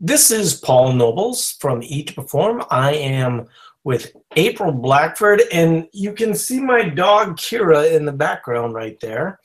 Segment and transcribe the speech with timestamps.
[0.00, 2.64] This is Paul Nobles from Eat to Perform.
[2.68, 3.46] I am
[3.84, 9.38] with April Blackford, and you can see my dog Kira in the background right there.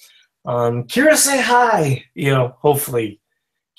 [0.45, 2.03] Um, Kira, say hi.
[2.15, 3.21] You know, hopefully,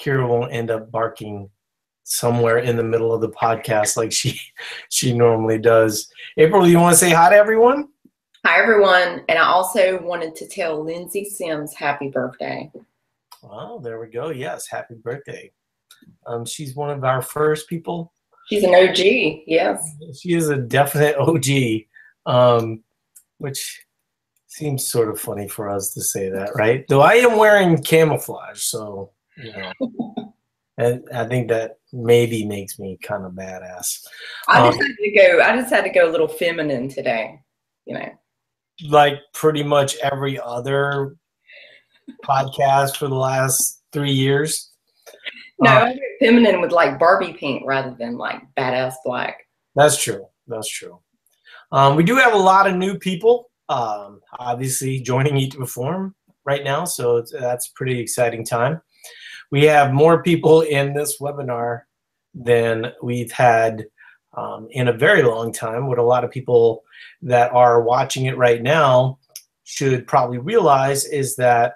[0.00, 1.50] Kira won't end up barking
[2.04, 4.40] somewhere in the middle of the podcast like she
[4.90, 6.08] she normally does.
[6.36, 7.88] April, do you want to say hi to everyone?
[8.46, 9.24] Hi, everyone.
[9.28, 12.70] And I also wanted to tell Lindsay Sims happy birthday.
[13.42, 14.30] Well, there we go.
[14.30, 15.50] Yes, happy birthday.
[16.26, 18.12] Um, she's one of our first people.
[18.48, 18.98] She's an OG,
[19.46, 19.96] yes.
[20.20, 21.86] She is a definite OG,
[22.26, 22.82] um,
[23.38, 23.84] which
[24.48, 26.84] seems sort of funny for us to say that, right?
[26.88, 30.34] Though I am wearing camouflage, so you know,
[30.78, 34.04] and I think that maybe makes me kind of badass.
[34.48, 35.40] I just um, had to go.
[35.40, 37.40] I just had to go a little feminine today,
[37.86, 38.10] you know.
[38.88, 41.16] Like pretty much every other
[42.24, 44.69] podcast for the last three years.
[45.60, 49.46] No, uh, feminine with like Barbie pink rather than like badass black.
[49.74, 50.26] That's true.
[50.46, 51.00] That's true.
[51.72, 56.14] Um, we do have a lot of new people, um, obviously joining Eat to Perform
[56.44, 58.80] right now, so that's pretty exciting time.
[59.52, 61.82] We have more people in this webinar
[62.34, 63.86] than we've had
[64.36, 65.86] um, in a very long time.
[65.86, 66.82] What a lot of people
[67.22, 69.18] that are watching it right now
[69.64, 71.74] should probably realize is that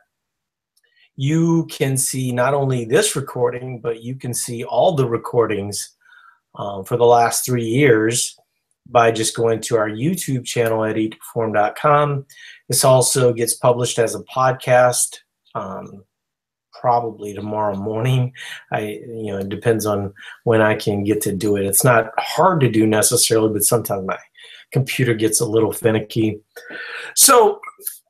[1.17, 5.95] you can see not only this recording, but you can see all the recordings
[6.57, 8.37] um, for the last three years
[8.89, 12.27] by just going to our YouTube channel at eatperform.com.
[12.69, 15.17] This also gets published as a podcast
[15.55, 16.05] um,
[16.81, 18.33] probably tomorrow morning.
[18.73, 20.13] I, you know, it depends on
[20.43, 21.65] when I can get to do it.
[21.65, 24.19] It's not hard to do necessarily, but sometimes my
[24.71, 26.41] computer gets a little finicky.
[27.15, 27.61] So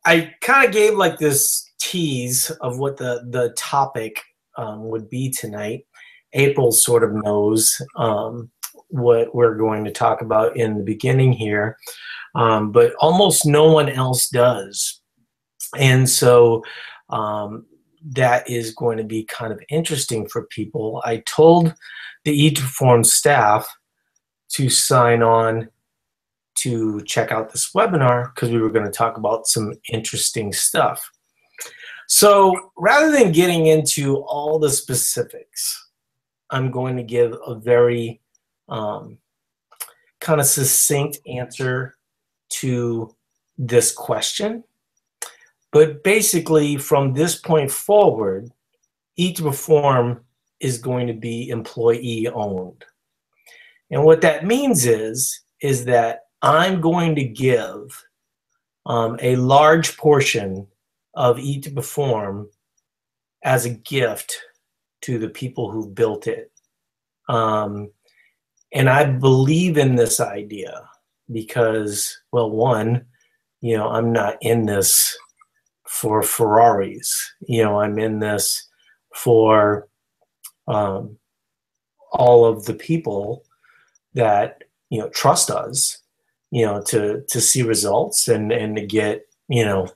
[0.05, 4.23] I kind of gave like this tease of what the the topic
[4.57, 5.87] um, would be tonight.
[6.33, 8.51] April sort of knows um,
[8.89, 11.77] what we're going to talk about in the beginning here,
[12.35, 15.01] um, but almost no one else does,
[15.79, 16.63] and so
[17.11, 17.67] um,
[18.13, 21.03] that is going to be kind of interesting for people.
[21.05, 21.75] I told
[22.25, 23.69] the Perform staff
[24.53, 25.69] to sign on
[26.57, 31.11] to check out this webinar because we were going to talk about some interesting stuff.
[32.07, 35.91] So rather than getting into all the specifics,
[36.51, 38.21] I'm going to give a very
[38.69, 39.19] um,
[40.21, 41.97] kind of succinct answer
[42.51, 43.15] to
[43.59, 44.65] this question.
[45.73, 48.51] But basically, from this point forward,
[49.17, 50.25] Eat Perform
[50.61, 52.85] is going to be employee owned.
[53.91, 58.05] And what that means is, is that I'm going to give
[58.87, 60.67] um, a large portion
[61.17, 62.49] of Eat to Perform
[63.43, 64.39] as a gift
[65.03, 66.51] to the people who built it.
[67.29, 67.91] Um,
[68.73, 70.89] and I believe in this idea
[71.31, 73.07] because, well, one,
[73.61, 75.17] you know, I'm not in this
[75.87, 77.33] for Ferraris.
[77.47, 78.69] You know, I'm in this
[79.15, 79.89] for
[80.67, 81.17] um,
[82.13, 83.45] all of the people
[84.15, 85.99] that you know trust us.
[86.51, 89.89] You know, to to see results and and to get you know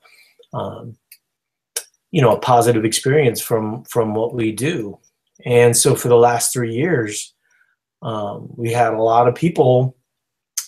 [0.53, 0.97] um,
[2.11, 4.99] you know a positive experience from from what we do.
[5.45, 7.35] And so for the last three years
[8.03, 9.97] um, we had a lot of people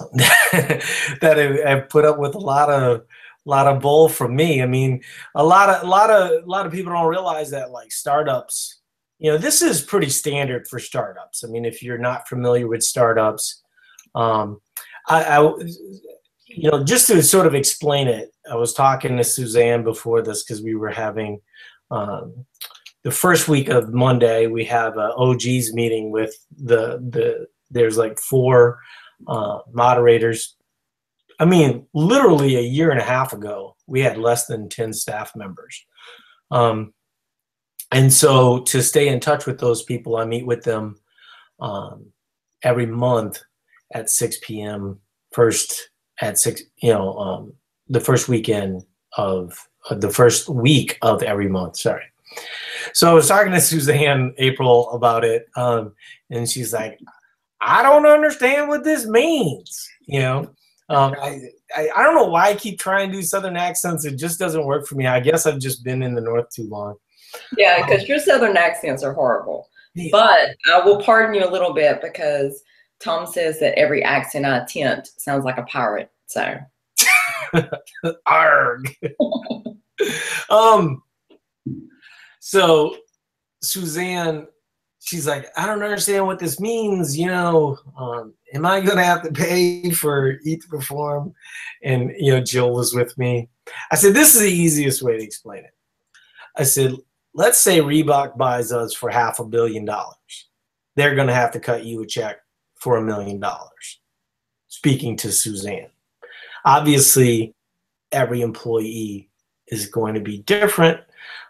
[0.15, 0.83] that
[1.21, 4.63] have, have, put up with a lot of a lot of bull from me.
[4.63, 5.03] I mean
[5.35, 8.79] a lot of a lot of a lot of people don't realize that like startups
[9.19, 11.45] you know this is pretty standard for startups.
[11.45, 13.63] I mean if you're not familiar with startups
[14.15, 14.61] um,
[15.09, 15.53] I, I
[16.51, 20.43] you know, just to sort of explain it, I was talking to Suzanne before this
[20.43, 21.41] because we were having
[21.91, 22.45] um,
[23.05, 24.47] the first week of Monday.
[24.47, 27.47] We have a OGs meeting with the the.
[27.71, 28.81] There's like four
[29.29, 30.57] uh, moderators.
[31.39, 35.37] I mean, literally a year and a half ago, we had less than ten staff
[35.37, 35.85] members.
[36.51, 36.93] Um,
[37.93, 40.97] and so to stay in touch with those people, I meet with them
[41.61, 42.07] um,
[42.63, 43.41] every month
[43.93, 45.01] at 6 p.m.
[45.33, 47.53] first at six, you know, um,
[47.89, 48.85] the first weekend
[49.17, 49.59] of
[49.89, 51.77] uh, the first week of every month.
[51.77, 52.05] Sorry.
[52.93, 55.93] So I was talking to Suzanne April about it, um,
[56.31, 56.99] and she's like,
[57.61, 60.39] "I don't understand what this means." You know,
[60.89, 61.41] um, I,
[61.77, 64.05] I, I don't know why I keep trying to do Southern accents.
[64.05, 65.07] It just doesn't work for me.
[65.07, 66.97] I guess I've just been in the North too long.
[67.57, 69.69] Yeah, because um, your Southern accents are horrible.
[69.95, 70.09] Yeah.
[70.13, 72.63] But I will pardon you a little bit because
[73.03, 76.11] Tom says that every accent I attempt sounds like a pirate.
[76.27, 76.59] So,
[78.27, 78.95] arg.
[80.51, 81.03] um.
[82.41, 82.97] So,
[83.63, 84.47] Suzanne
[85.01, 87.19] she's like, I don't understand what this means.
[87.19, 91.35] You know, um, am I going to have to pay for Eat to Perform?
[91.83, 93.49] And, you know, Jill was with me.
[93.91, 95.75] I said, this is the easiest way to explain it.
[96.57, 96.95] I said,
[97.35, 100.49] let's say Reebok buys us for half a billion dollars.
[100.97, 102.39] They're going to have to cut you a check
[102.81, 104.01] for a million dollars.
[104.69, 105.91] Speaking to Suzanne.
[106.65, 107.55] Obviously,
[108.13, 109.29] every employee
[109.69, 111.01] is going to be different.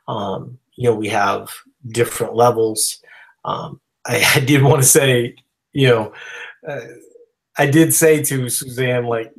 [0.09, 1.51] Um, you know, we have
[1.89, 3.03] different levels.
[3.45, 5.37] Um, I, I, did want to say,
[5.73, 6.13] you know,
[6.67, 6.81] uh,
[7.59, 9.33] I did say to Suzanne like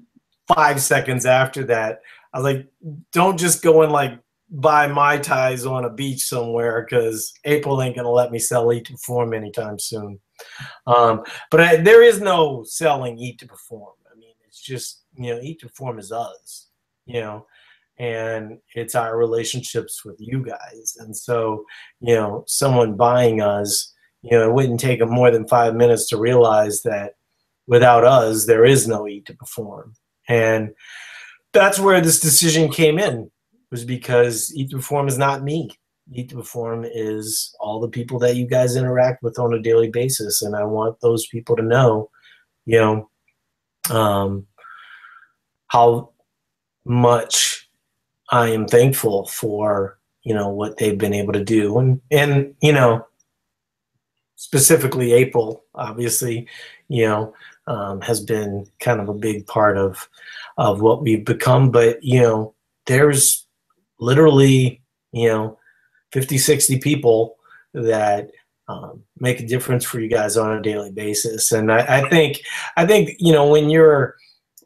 [0.47, 2.01] five seconds after that,
[2.33, 2.67] I was like,
[3.11, 4.17] don't just go and like
[4.49, 8.89] buy mai tais on a beach somewhere because April ain't gonna let me sell Eat
[8.89, 10.19] Perform anytime soon.
[10.87, 13.93] Um, but I, there is no selling Eat to Perform.
[14.11, 16.69] I mean, it's just you know, Eat to Perform is us,
[17.05, 17.45] you know,
[17.97, 20.97] and it's our relationships with you guys.
[20.99, 21.65] And so,
[21.99, 26.07] you know, someone buying us, you know, it wouldn't take them more than five minutes
[26.09, 27.15] to realize that
[27.67, 29.93] without us, there is no Eat to Perform.
[30.27, 30.73] And
[31.53, 33.29] that's where this decision came in,
[33.69, 35.69] was because Eat to Perform is not me.
[36.11, 39.89] Eat to Perform is all the people that you guys interact with on a daily
[39.89, 40.41] basis.
[40.41, 42.09] And I want those people to know,
[42.65, 43.09] you know,
[43.89, 44.45] um,
[45.67, 46.09] how
[46.85, 47.69] much
[48.29, 52.71] I am thankful for you know what they've been able to do and and you
[52.73, 53.05] know
[54.35, 56.47] specifically April obviously
[56.87, 57.33] you know
[57.67, 60.09] um, has been kind of a big part of
[60.57, 62.53] of what we've become but you know
[62.87, 63.47] there's
[63.99, 64.81] literally
[65.11, 65.57] you know
[66.11, 67.37] 50 60 people
[67.73, 68.31] that
[68.67, 72.41] um, make a difference for you guys on a daily basis and I, I think
[72.77, 74.15] I think you know when you're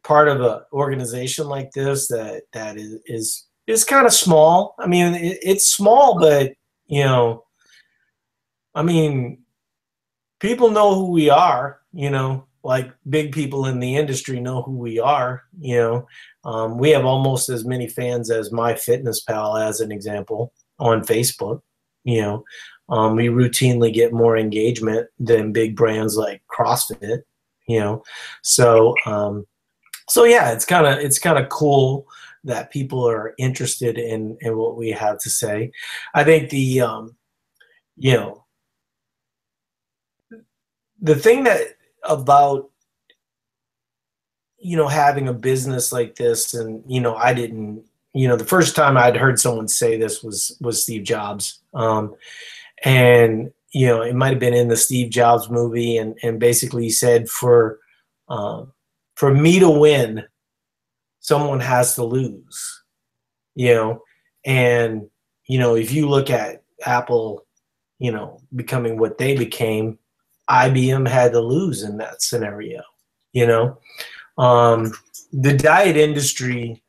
[0.06, 4.76] part of an organization like this that that is is, is kind of small.
[4.80, 6.54] I mean, it, it's small, but
[6.86, 7.44] you know,
[8.76, 9.44] I mean,
[10.40, 11.82] people know who we are.
[11.92, 15.44] You know, like big people in the industry know who we are.
[15.60, 16.08] You know,
[16.46, 21.62] um, we have almost as many fans as MyFitnessPal as an example, on Facebook.
[22.04, 22.44] You know,
[22.90, 27.24] um, we routinely get more engagement than big brands like CrossFit.
[27.68, 28.04] You know,
[28.44, 29.46] so um,
[30.08, 32.08] so yeah, it's kind of it's kind of cool
[32.44, 35.72] that people are interested in in what we have to say.
[36.14, 37.16] I think the um,
[37.98, 38.46] you know
[41.02, 41.62] the thing that
[42.04, 42.70] about
[44.60, 47.84] you know having a business like this and you know I didn't
[48.16, 52.16] you know the first time I'd heard someone say this was was Steve Jobs um,
[52.84, 56.84] and you know it might have been in the Steve Jobs movie and and basically
[56.84, 57.80] he said for
[58.28, 58.72] um,
[59.16, 60.24] for me to win,
[61.20, 62.84] someone has to lose.
[63.56, 64.02] You know,
[64.46, 65.10] and
[65.48, 67.46] you know, if you look at Apple,
[68.00, 69.98] you know, becoming what they became,
[70.50, 72.82] IBM had to lose in that scenario.
[73.32, 73.80] You know,
[74.38, 74.94] um,
[75.32, 76.84] the diet industry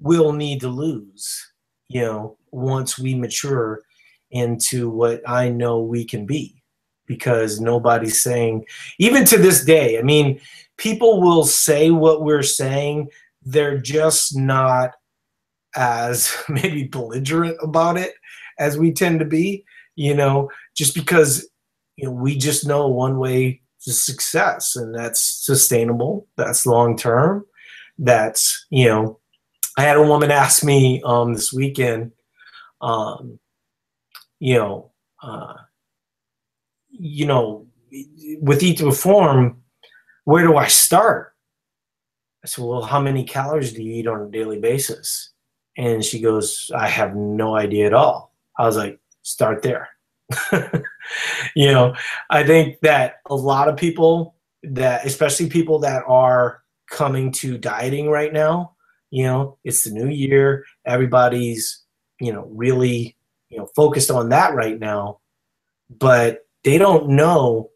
[0.00, 1.52] will need to lose.
[1.88, 3.82] You know, once we mature
[4.30, 6.62] into what I know we can be,
[7.06, 8.64] because nobody's saying,
[8.98, 9.98] even to this day.
[9.98, 10.40] I mean,
[10.80, 13.08] people will say what we're saying
[13.42, 14.92] they're just not
[15.76, 18.14] as maybe belligerent about it
[18.58, 19.64] as we tend to be
[19.94, 21.48] you know just because
[21.96, 27.44] you know we just know one way to success and that's sustainable that's long term
[27.98, 29.19] that's you know
[29.78, 32.12] i had a woman ask me um this weekend
[32.80, 33.38] um
[34.38, 34.90] you know
[35.22, 35.54] uh
[36.90, 37.66] you know
[38.40, 39.60] with eat to perform
[40.24, 41.34] where do I start?
[42.44, 45.32] I said, well, how many calories do you eat on a daily basis?
[45.76, 48.34] And she goes, I have no idea at all.
[48.56, 49.88] I was like, start there.
[51.56, 51.94] you know,
[52.30, 58.08] I think that a lot of people that, especially people that are coming to dieting
[58.08, 58.76] right now,
[59.10, 60.64] you know, it's the new year.
[60.86, 61.82] Everybody's,
[62.20, 63.16] you know, really,
[63.48, 65.18] you know, focused on that right now,
[65.98, 67.70] but they don't know,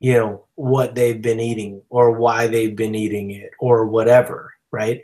[0.00, 5.02] you know, what they've been eating or why they've been eating it or whatever, right?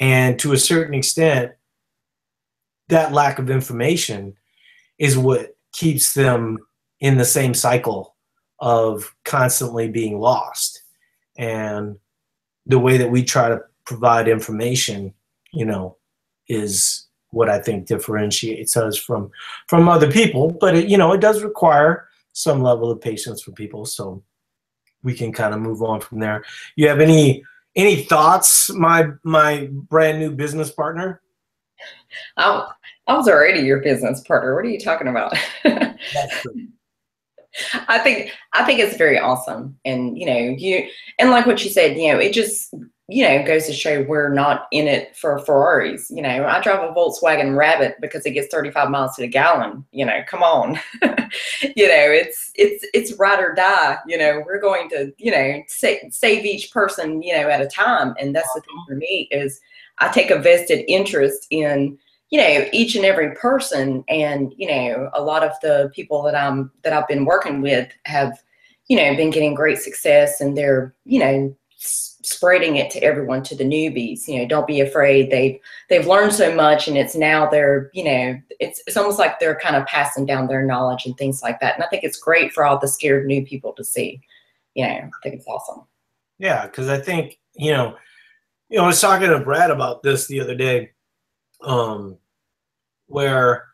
[0.00, 1.52] And to a certain extent,
[2.88, 4.36] that lack of information
[4.98, 6.58] is what keeps them
[7.00, 8.14] in the same cycle
[8.60, 10.82] of constantly being lost.
[11.36, 11.98] And
[12.66, 15.12] the way that we try to provide information,
[15.54, 15.96] you know,
[16.48, 19.30] is what I think differentiates us from
[19.68, 20.56] from other people.
[20.60, 23.86] But it, you know, it does require some level of patience for people.
[23.86, 24.22] So
[25.02, 26.44] we can kind of move on from there.
[26.76, 27.44] You have any
[27.76, 31.20] any thoughts, my my brand new business partner?
[32.36, 32.70] I,
[33.06, 34.54] I was already your business partner.
[34.54, 35.36] What are you talking about?
[37.88, 41.70] I think I think it's very awesome, and you know, you and like what you
[41.70, 42.74] said, you know, it just
[43.08, 46.10] you know goes to show we're not in it for Ferraris.
[46.10, 49.84] You know, I drive a Volkswagen Rabbit because it gets 35 miles to the gallon.
[49.92, 53.98] You know, come on, you know, it's it's it's ride or die.
[54.06, 57.66] You know, we're going to you know save, save each person you know at a
[57.66, 58.86] time, and that's the thing uh-huh.
[58.88, 59.60] for me is
[59.98, 61.98] I take a vested interest in
[62.30, 66.34] you know each and every person and you know a lot of the people that
[66.34, 68.42] i'm that i've been working with have
[68.88, 71.54] you know been getting great success and they're you know
[71.86, 75.30] spreading it to everyone to the newbies you know don't be afraid.
[75.30, 79.38] They've they've learned so much and it's now they're you know it's it's almost like
[79.38, 81.74] they're kind of passing down their knowledge and things like that.
[81.74, 84.20] And i think it's great for all the scared new people to see.
[84.74, 85.84] You know i think it's awesome.
[86.38, 87.96] Yeah because i think you know
[88.68, 90.90] you know i was talking to brad about this the other day
[91.62, 92.16] um
[93.06, 93.66] where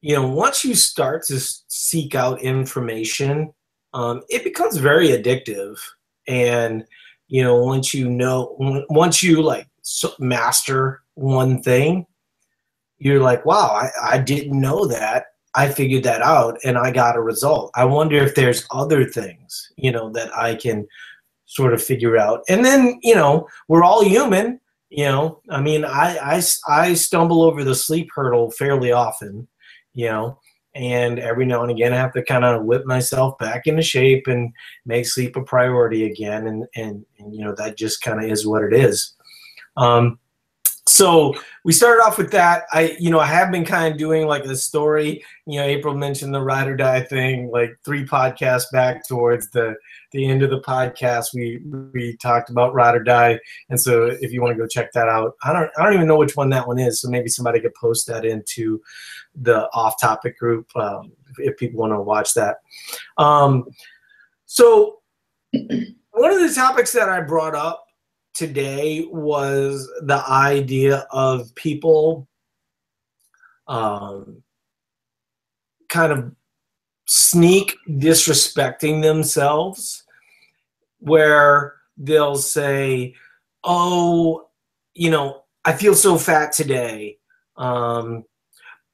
[0.00, 3.52] you know once you start to seek out information
[3.94, 5.78] um, it becomes very addictive.
[6.26, 6.84] And
[7.32, 8.54] you know once you know
[8.90, 9.66] once you like
[10.18, 12.06] master one thing
[12.98, 15.26] you're like wow I, I didn't know that.
[15.54, 17.70] I figured that out and i got a result.
[17.74, 20.86] I wonder if there's other things you know that i can
[21.46, 22.40] sort of figure out.
[22.50, 24.60] And then you know we're all human
[24.90, 25.40] you know.
[25.48, 29.48] I mean I, I i stumble over the sleep hurdle fairly often
[29.94, 30.38] you know
[30.74, 34.26] and every now and again i have to kind of whip myself back into shape
[34.26, 34.52] and
[34.84, 36.46] make sleep a priority again.
[36.46, 39.14] And and, and you know that just kind of is what it is.
[39.76, 40.18] Um
[40.92, 41.34] so
[41.64, 42.64] we started off with that.
[42.72, 45.24] I you know i have been kind of doing like a story.
[45.46, 49.74] You know april mentioned the ride or die thing like three podcasts back towards the
[50.12, 51.60] the end of the podcast, we
[51.92, 55.08] we talked about ride or die, and so if you want to go check that
[55.08, 57.60] out, I don't I don't even know which one that one is, so maybe somebody
[57.60, 58.80] could post that into
[59.34, 62.58] the off topic group um, if people want to watch that.
[63.16, 63.64] Um,
[64.44, 65.00] so
[65.52, 67.86] one of the topics that I brought up
[68.34, 72.28] today was the idea of people
[73.68, 74.42] um,
[75.88, 76.32] kind of
[77.06, 80.04] sneak disrespecting themselves
[81.00, 83.14] where they'll say
[83.64, 84.48] oh
[84.94, 87.18] you know i feel so fat today
[87.56, 88.24] um,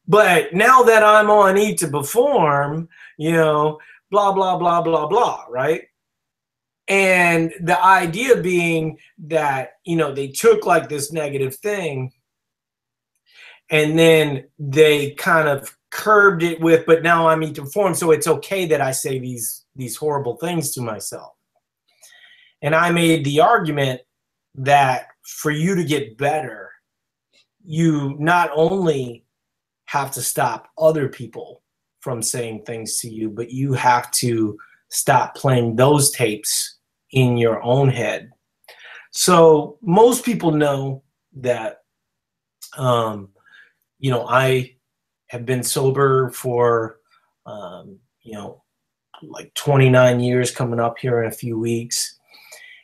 [0.06, 3.78] but now that i'm on eat to perform you know
[4.10, 5.82] blah blah blah blah blah right
[6.88, 12.12] and the idea being that you know they took like this negative thing
[13.70, 18.26] and then they kind of curbed it with but now i'm eating perform so it's
[18.26, 21.34] okay that i say these these horrible things to myself.
[22.62, 24.00] And i made the argument
[24.56, 26.70] that for you to get better
[27.64, 29.24] you not only
[29.84, 31.62] have to stop other people
[32.00, 34.58] from saying things to you but you have to
[34.90, 36.77] stop playing those tapes
[37.12, 38.30] in your own head.
[39.10, 41.02] So most people know
[41.34, 41.78] that
[42.76, 43.28] um
[43.98, 44.74] you know i
[45.28, 46.98] have been sober for
[47.46, 48.62] um, you know
[49.22, 52.18] like 29 years coming up here in a few weeks.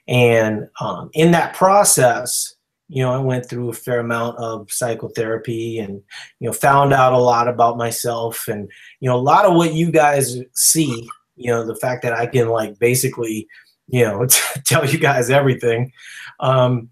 [0.09, 2.55] And um, in that process
[2.89, 6.03] you know i went through a fair amount of psychotherapy and
[6.39, 9.75] you know found out a lot about myself and you know a lot of what
[9.75, 13.47] you guys see you know the fact that i can like basically
[13.89, 14.27] you know
[14.65, 15.93] tell you guys everything
[16.41, 16.89] um,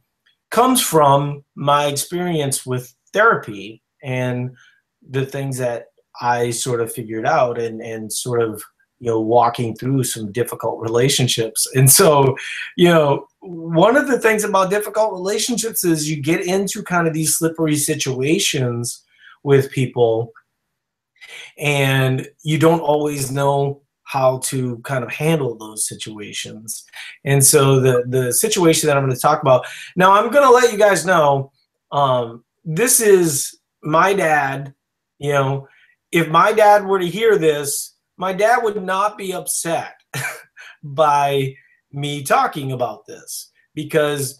[0.50, 4.50] comes from my experience with therapy and
[5.10, 5.86] the things that
[6.20, 8.62] I sort of figured out and and sort of
[9.00, 11.66] you know walking through some difficult relationships.
[11.74, 12.36] And so
[12.76, 17.14] you know one of the things about difficult relationships is you get into kind of
[17.14, 19.02] these slippery situations
[19.42, 20.32] with people
[21.58, 23.81] and you don't always know
[24.12, 26.84] how to kind of handle those situations
[27.24, 29.64] and so the the situation that i'm going to talk about
[29.96, 31.50] now i'm going to let you guys know
[31.92, 34.74] um, this is my dad
[35.22, 35.68] you know,
[36.10, 39.94] if my dad were to hear this, my dad would not be upset
[40.82, 41.54] by
[41.92, 44.36] me talking about this because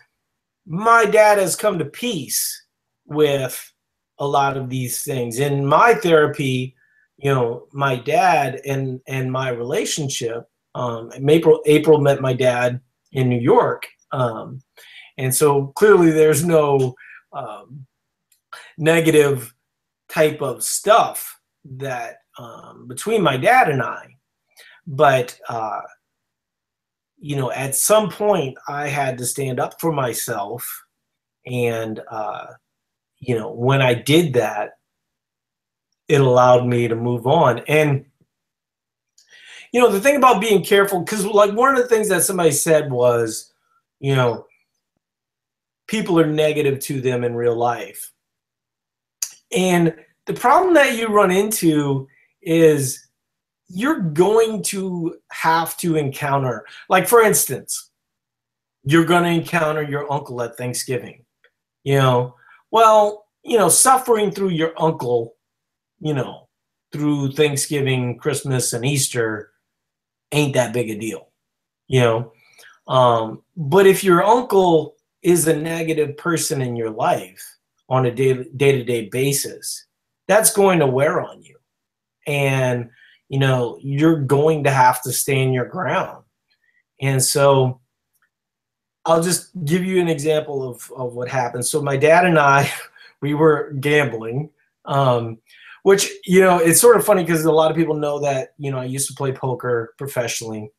[0.66, 2.66] my dad has come to peace
[3.06, 3.72] with
[4.18, 5.38] a lot of these things.
[5.38, 6.74] In my therapy,
[7.22, 10.48] you know, my dad and and my relationship.
[10.74, 12.80] Um, April April met my dad
[13.12, 14.60] in New York, um,
[15.18, 16.94] and so clearly there's no
[17.32, 17.86] um,
[18.76, 19.54] negative
[20.08, 24.16] type of stuff that um, between my dad and I.
[24.86, 25.82] But uh,
[27.18, 30.66] you know, at some point, I had to stand up for myself,
[31.46, 32.46] and uh,
[33.18, 34.72] you know, when I did that,
[36.12, 37.60] it allowed me to move on.
[37.60, 38.04] And
[39.72, 42.50] you know, the thing about being careful, because like one of the things that somebody
[42.50, 43.54] said was,
[44.00, 44.46] you know,
[45.86, 48.12] people are negative to them in real life.
[49.50, 49.94] And
[50.26, 52.06] the problem that you run into
[52.42, 53.06] is
[53.68, 57.90] you're going to have to encounter, like, for instance,
[58.84, 61.24] you're going to encounter your uncle at Thanksgiving.
[61.84, 62.34] You know,
[62.70, 65.34] well, you know, suffering through your uncle,
[66.02, 66.48] you know,
[66.92, 69.52] through Thanksgiving, Christmas, and Easter
[70.32, 71.28] ain't that big a deal,
[71.86, 72.32] you know.
[72.88, 77.42] Um, but if your uncle is a negative person in your life
[77.88, 79.86] on a day to day basis,
[80.26, 81.56] that's going to wear on you.
[82.26, 82.90] And,
[83.28, 86.24] you know, you're going to have to stand your ground.
[87.00, 87.80] And so
[89.04, 91.64] I'll just give you an example of, of what happened.
[91.64, 92.70] So my dad and I,
[93.20, 94.50] we were gambling.
[94.84, 95.38] Um,
[95.82, 98.70] which you know it's sort of funny because a lot of people know that you
[98.70, 100.70] know I used to play poker professionally.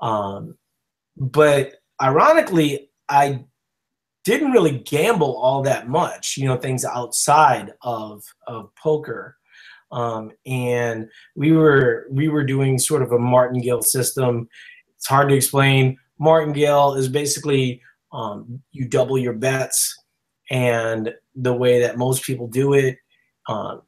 [0.00, 0.56] Um,
[1.16, 3.44] but ironically, I
[4.24, 6.36] didn't really gamble all that much.
[6.36, 9.36] You know, things outside of of poker.
[9.90, 14.48] Um, and we were we were doing sort of a martingale system.
[14.96, 15.96] It's hard to explain.
[16.18, 17.80] Martingale is basically
[18.12, 19.96] um, you double your bets,
[20.50, 22.98] and the way that most people do it
[23.48, 23.82] um,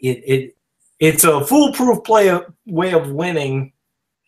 [0.00, 0.56] it, it
[1.00, 3.72] it's a foolproof play of, way of winning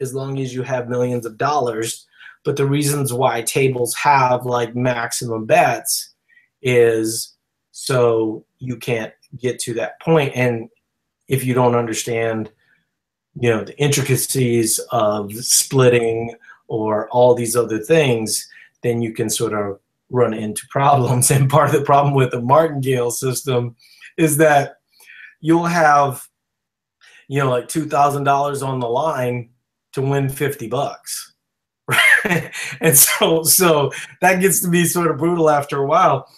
[0.00, 2.06] as long as you have millions of dollars.
[2.44, 6.14] But the reasons why tables have like maximum bets
[6.62, 7.34] is
[7.72, 10.32] so you can't get to that point.
[10.34, 10.68] And
[11.28, 12.50] if you don't understand,
[13.38, 16.36] you know, the intricacies of splitting
[16.68, 18.48] or all these other things,
[18.82, 19.78] then you can sort of
[20.10, 21.30] run into problems.
[21.32, 23.76] And part of the problem with the martingale system
[24.16, 24.75] is that
[25.46, 26.26] you'll have,
[27.28, 29.50] you know, like two thousand dollars on the line
[29.92, 31.34] to win fifty bucks.
[31.86, 32.52] Right?
[32.80, 36.28] and so so that gets to be sort of brutal after a while.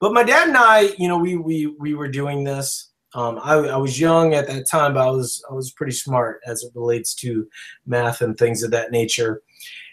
[0.00, 2.90] But my dad and I, you know, we we we were doing this.
[3.14, 6.40] Um, I, I was young at that time, but I was I was pretty smart
[6.46, 7.46] as it relates to
[7.86, 9.42] math and things of that nature.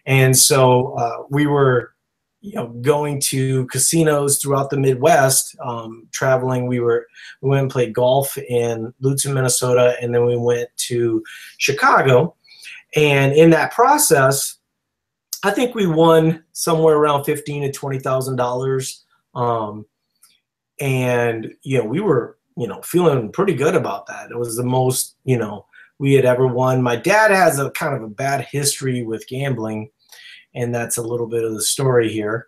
[0.06, 1.93] And so uh, we were
[2.44, 6.68] you know going to casinos throughout the Midwest, um, traveling.
[6.68, 7.08] We were
[7.42, 11.24] we went and played golf in Lutsen, Minnesota, and then we went to
[11.58, 12.36] Chicago.
[12.96, 14.58] And in that process,
[15.44, 19.06] I think we won somewhere around fifteen to twenty thousand um, dollars.
[20.82, 24.32] And you know we were you know feeling pretty good about that.
[24.32, 25.66] It was the most you know
[25.98, 26.84] we had ever won.
[26.84, 29.92] My dad has a kind of a bad history with gambling
[30.56, 32.48] and that's a little bit of the story here.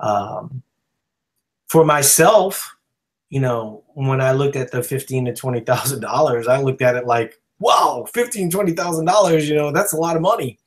[0.00, 0.62] Um,
[1.68, 2.74] for myself,
[3.30, 6.96] you know, when I looked at the fifteen to twenty thousand dollars, I looked at
[6.96, 10.58] it like, wow, fifteen, twenty thousand dollars, you know, that's a lot of money.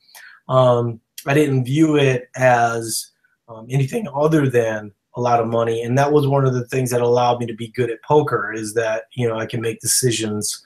[0.48, 3.10] Um, I didn't view it as
[3.48, 6.90] um, anything other than a lot of money, and that was one of the things
[6.90, 8.52] that allowed me to be good at poker.
[8.52, 10.64] Is that you know I can make decisions,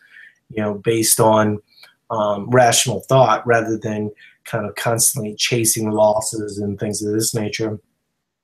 [0.51, 1.61] you know, based on
[2.11, 4.11] um, rational thought rather than
[4.47, 7.79] kind of constantly chasing losses and things of this nature.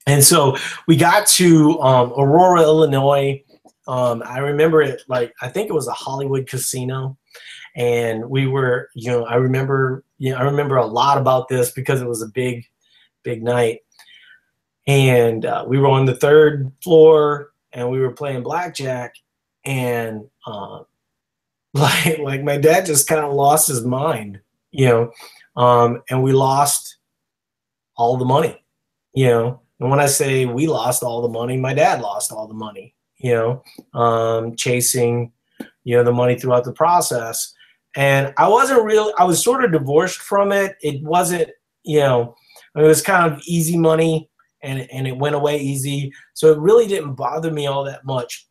[0.07, 3.43] And so we got to um, Aurora, Illinois.
[3.87, 7.17] Um, I remember it like I think it was a Hollywood casino,
[7.77, 11.71] and we were, you know, I remember, you know, I remember a lot about this
[11.71, 12.65] because it was a big,
[13.23, 13.81] big night,
[14.87, 19.15] and uh, we were on the third floor and we were playing blackjack,
[19.65, 20.81] and uh,
[21.75, 25.13] like like my dad just kind of lost his mind, you know,
[25.57, 26.97] um, and we lost
[27.97, 28.65] all the money,
[29.15, 29.61] you know.
[29.81, 32.95] And when I say we lost all the money, my dad lost all the money,
[33.19, 33.63] you know,
[33.99, 35.33] um, chasing,
[35.85, 37.53] you know, the money throughout the process.
[37.97, 39.13] And I wasn't real.
[39.19, 40.77] I was sort of divorced from it.
[40.81, 41.51] It wasn't,
[41.83, 42.37] you know,
[42.77, 44.31] it was kind of easy money,
[44.63, 46.13] and and it went away easy.
[46.35, 48.49] So it really didn't bother me all that much.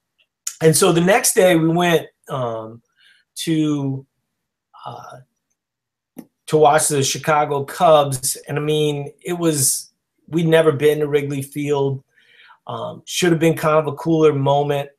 [0.62, 2.84] And so the next day we went um,
[3.38, 4.06] to
[4.86, 5.18] uh,
[6.52, 8.36] to watch the Chicago Cubs.
[8.46, 9.90] And I mean, it was,
[10.28, 12.04] we'd never been to Wrigley Field.
[12.68, 14.90] Um, should have been kind of a cooler moment.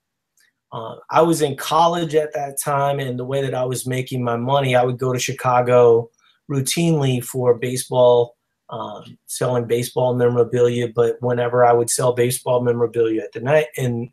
[0.73, 4.25] Uh, I was in college at that time, and the way that I was making
[4.25, 6.11] my money, I would go to Chicago
[6.51, 8.35] routinely for baseball,
[8.71, 10.89] um, selling baseball memorabilia.
[10.89, 14.11] But whenever I would sell baseball memorabilia at the night in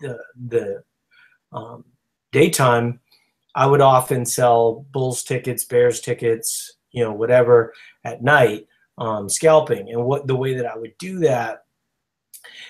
[0.00, 0.82] the the
[1.52, 1.84] um,
[2.32, 2.98] daytime,
[3.54, 7.72] I would often sell Bulls tickets, Bears tickets, you know, whatever
[8.04, 8.66] at night,
[8.98, 9.90] um, scalping.
[9.90, 11.64] And what the way that I would do that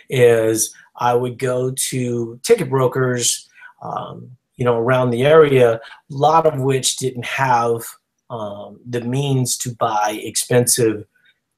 [0.09, 3.49] is I would go to ticket brokers,
[3.83, 7.83] um, you know, around the area, a lot of which didn't have
[8.29, 11.05] um, the means to buy expensive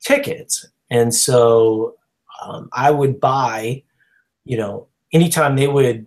[0.01, 0.66] tickets.
[0.90, 1.96] And so
[2.42, 3.83] um, I would buy,
[4.44, 6.07] you know, anytime they would,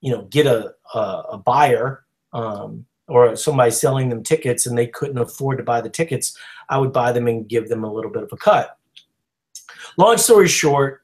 [0.00, 0.98] you know, get a, a,
[1.32, 5.90] a buyer um, or somebody selling them tickets and they couldn't afford to buy the
[5.90, 6.38] tickets,
[6.68, 8.78] I would buy them and give them a little bit of a cut.
[9.98, 11.02] Long story short,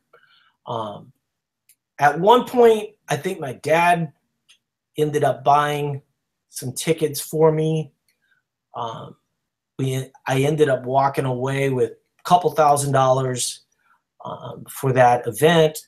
[0.67, 1.13] um,
[1.99, 4.13] at one point, I think my dad
[4.97, 6.03] ended up buying
[6.49, 7.93] some tickets for me.
[8.75, 9.17] Um,
[9.79, 13.63] we, I ended up walking away with a couple thousand dollars
[14.25, 15.79] um, for that event.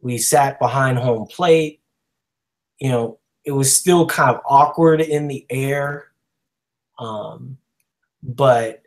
[0.00, 1.80] We sat behind home plate.
[2.78, 6.08] You know, it was still kind of awkward in the air,
[6.98, 7.58] um,
[8.22, 8.82] but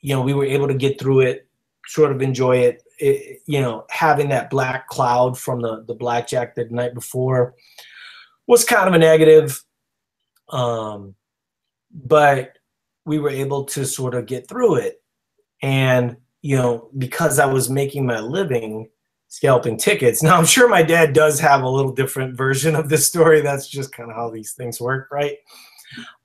[0.00, 1.48] you know, we were able to get through it,
[1.86, 2.82] sort of enjoy it.
[2.98, 7.54] it you know, having that black cloud from the the blackjack the night before
[8.46, 9.62] was kind of a negative.
[10.48, 11.14] Um,
[11.92, 12.58] but
[13.04, 15.02] we were able to sort of get through it.
[15.62, 18.88] And, you know, because I was making my living
[19.28, 20.22] scalping tickets.
[20.28, 23.40] Now, I'm sure my dad does have a little different version of this story.
[23.40, 25.36] That's just kind of how these things work, right?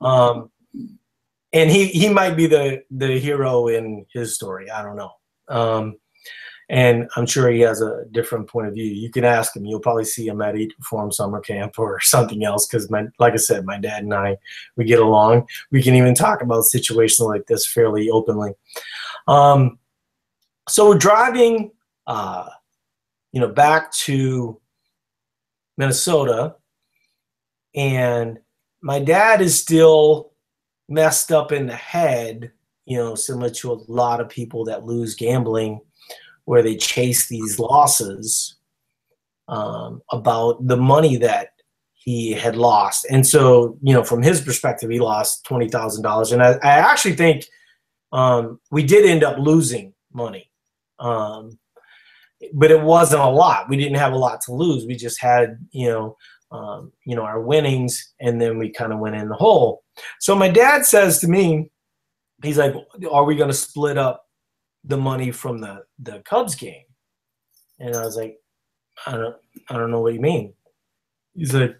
[0.01, 0.49] Um,
[1.53, 4.69] and he, he might be the, the hero in his story.
[4.71, 5.11] I don't know.
[5.47, 5.97] Um,
[6.69, 8.85] and I'm sure he has a different point of view.
[8.85, 9.65] You can ask him.
[9.65, 12.65] You'll probably see him at Eat Perform Summer Camp or something else.
[12.65, 12.89] Because
[13.19, 14.37] like I said, my dad and I,
[14.75, 15.47] we get along.
[15.71, 18.53] We can even talk about situations like this fairly openly.
[19.27, 19.77] Um,
[20.67, 21.71] so we're driving,
[22.07, 22.47] uh,
[23.33, 24.61] you know, back to
[25.77, 26.55] Minnesota,
[27.75, 28.39] and
[28.81, 30.31] my dad is still
[30.87, 32.51] messed up in the head.
[32.85, 35.81] You know, similar to a lot of people that lose gambling
[36.45, 38.55] where they chase these losses
[39.47, 41.49] um, about the money that
[41.93, 43.05] he had lost.
[43.09, 46.31] And so, you know, from his perspective, he lost twenty thousand dollars.
[46.31, 47.45] And I, I, actually think
[48.11, 50.51] um, we did end up losing money,
[50.99, 51.57] um,
[52.53, 53.69] but it wasn't a lot.
[53.69, 54.86] We didn't have a lot to lose.
[54.86, 56.17] We just had, you know,
[56.51, 59.84] um, you know, our winnings, and then we kind of went in the hole.
[60.19, 61.71] So my dad says to me,
[62.43, 62.75] he's like,
[63.12, 64.23] "Are we going to split up
[64.84, 66.84] the money from the the Cubs game.
[67.79, 68.38] And I was like,
[69.06, 69.36] I don't
[69.69, 70.53] I don't know what you mean.
[71.36, 71.77] He's like,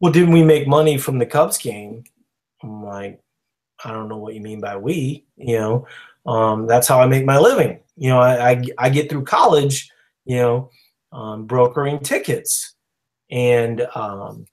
[0.00, 2.04] Well, didn't we make money from the Cubs game?
[2.62, 3.20] I'm like,
[3.84, 5.86] I don't know what you mean by we, you know.
[6.26, 7.80] Um, that's how I make my living.
[7.96, 9.90] You know, I, I, I get through college,
[10.24, 10.70] you know,
[11.12, 12.74] um, brokering tickets.
[13.30, 14.46] And um,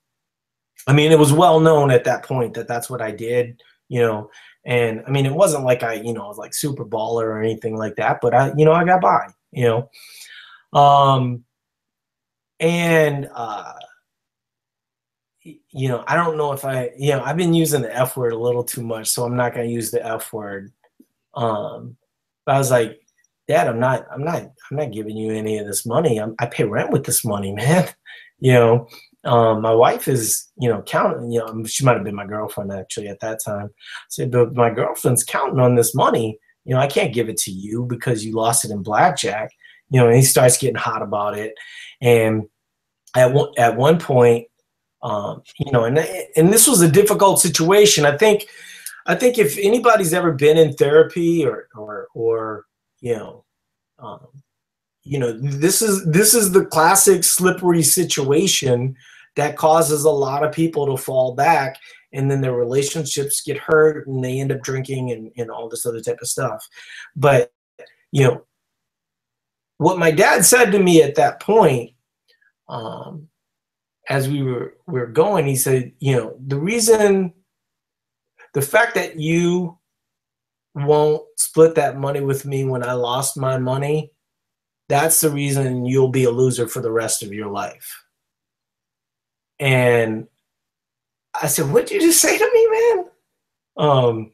[0.88, 4.02] I mean, it was well known at that point that that's what I did, you
[4.02, 4.30] know,
[4.66, 7.78] and I mean, it wasn't like I, you know, was like super baller or anything
[7.78, 10.80] like that, but I, you know, I got by, you know.
[10.80, 11.44] Um,
[12.60, 13.74] and, uh,
[15.44, 18.34] you know, I don't know if I, you know, I've been using the F word
[18.34, 20.72] a little too much, so I'm not going to use the F word.
[21.36, 21.98] Um,
[22.46, 23.00] but I was like,
[23.48, 26.18] Dad, I'm not, I'm not, I'm not giving you any of this money.
[26.18, 27.88] I'm, I pay rent with this money, man.
[28.40, 28.88] you know,
[29.24, 32.72] um, my wife is, you know, counting, you know, she might have been my girlfriend
[32.72, 33.66] actually at that time.
[33.66, 36.40] I said, but my girlfriend's counting on this money.
[36.64, 39.52] You know, I can't give it to you because you lost it in blackjack.
[39.90, 41.54] You know, and he starts getting hot about it.
[42.02, 42.44] And
[43.16, 44.48] at one, at one point,
[45.04, 46.00] um, you know, and,
[46.36, 48.06] and this was a difficult situation.
[48.06, 48.48] I think,
[49.06, 52.66] I think if anybody's ever been in therapy or, or, or,
[53.02, 53.46] you know,
[54.00, 54.28] um,
[55.04, 58.96] you know, this is, this is the classic slippery situation
[59.36, 61.78] that causes a lot of people to fall back
[62.14, 65.86] and then their relationships get hurt and they end up drinking and, and all this
[65.86, 66.68] other type of stuff.
[67.16, 67.52] But
[68.16, 68.46] you know
[69.78, 71.92] what my dad said to me at that point
[72.70, 73.28] um,
[74.08, 77.34] as we were we were going he said you know the reason
[78.56, 79.78] the fact that you
[80.74, 84.12] won't split that money with me when i lost my money
[84.90, 88.04] that's the reason you'll be a loser for the rest of your life
[89.60, 90.28] and
[91.42, 93.12] I said, "What'd you just say to me, man?"
[93.78, 94.32] Um,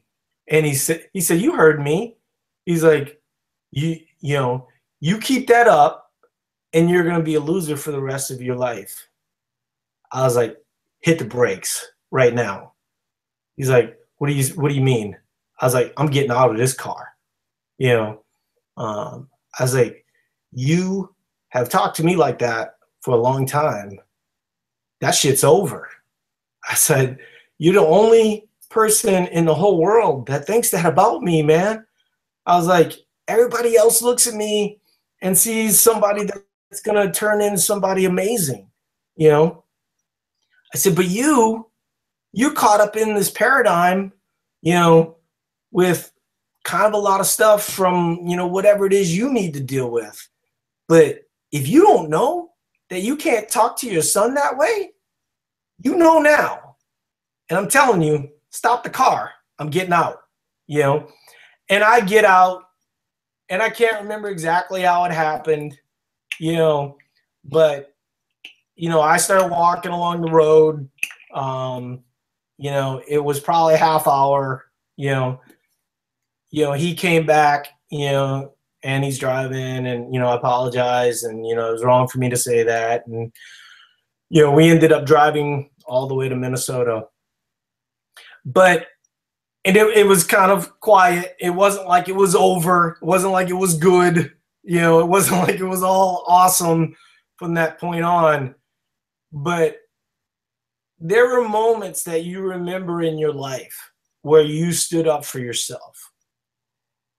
[0.48, 2.16] and he said, "He said you heard me."
[2.66, 3.20] He's like,
[3.70, 4.68] "You, you know,
[5.00, 6.12] you keep that up,
[6.72, 9.08] and you're gonna be a loser for the rest of your life."
[10.12, 10.56] I was like,
[11.00, 12.74] "Hit the brakes right now."
[13.56, 15.16] He's like, "What do you What do you mean?"
[15.60, 17.08] I was like, "I'm getting out of this car."
[17.78, 18.24] You know,
[18.76, 20.06] um, I was like,
[20.52, 21.14] "You
[21.48, 23.98] have talked to me like that for a long time."
[25.02, 25.90] that shit's over.
[26.70, 27.18] I said,
[27.58, 31.84] You're the only person in the whole world that thinks that about me, man.
[32.46, 32.94] I was like,
[33.28, 34.80] Everybody else looks at me
[35.20, 38.70] and sees somebody that's going to turn into somebody amazing,
[39.16, 39.64] you know?
[40.72, 41.66] I said, But you,
[42.32, 44.12] you caught up in this paradigm
[44.62, 45.16] you know,
[45.72, 46.12] with
[46.64, 49.60] kind of a lot of stuff from, you know, whatever it is you need to
[49.60, 50.28] deal with.
[50.88, 52.52] But if you don't know
[52.88, 54.92] that you can't talk to your son that way,
[55.82, 56.76] you know now.
[57.50, 59.32] And I'm telling you, stop the car.
[59.58, 60.22] I'm getting out,
[60.66, 61.08] you know.
[61.68, 62.64] And I get out,
[63.48, 65.76] and I can't remember exactly how it happened,
[66.38, 66.96] you know,
[67.44, 67.94] but,
[68.76, 70.88] you know, I started walking along the road.
[71.34, 72.04] Um,
[72.58, 74.64] you know, it was probably half hour,
[74.96, 75.40] you know,
[76.50, 81.22] you know, he came back, you know, and he's driving and, you know, I apologize
[81.22, 83.06] and, you know, it was wrong for me to say that.
[83.06, 83.32] And,
[84.28, 87.06] you know, we ended up driving all the way to Minnesota.
[88.44, 88.86] But
[89.64, 91.36] and it, it was kind of quiet.
[91.40, 92.98] It wasn't like it was over.
[93.00, 94.32] It wasn't like it was good.
[94.64, 96.96] You know, it wasn't like it was all awesome
[97.36, 98.54] from that point on.
[99.32, 99.76] But
[101.04, 103.90] there were moments that you remember in your life
[104.22, 106.10] where you stood up for yourself.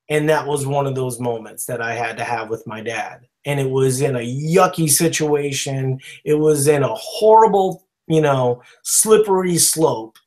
[0.09, 3.27] And that was one of those moments that I had to have with my dad.
[3.45, 5.99] And it was in a yucky situation.
[6.23, 10.17] It was in a horrible, you know, slippery slope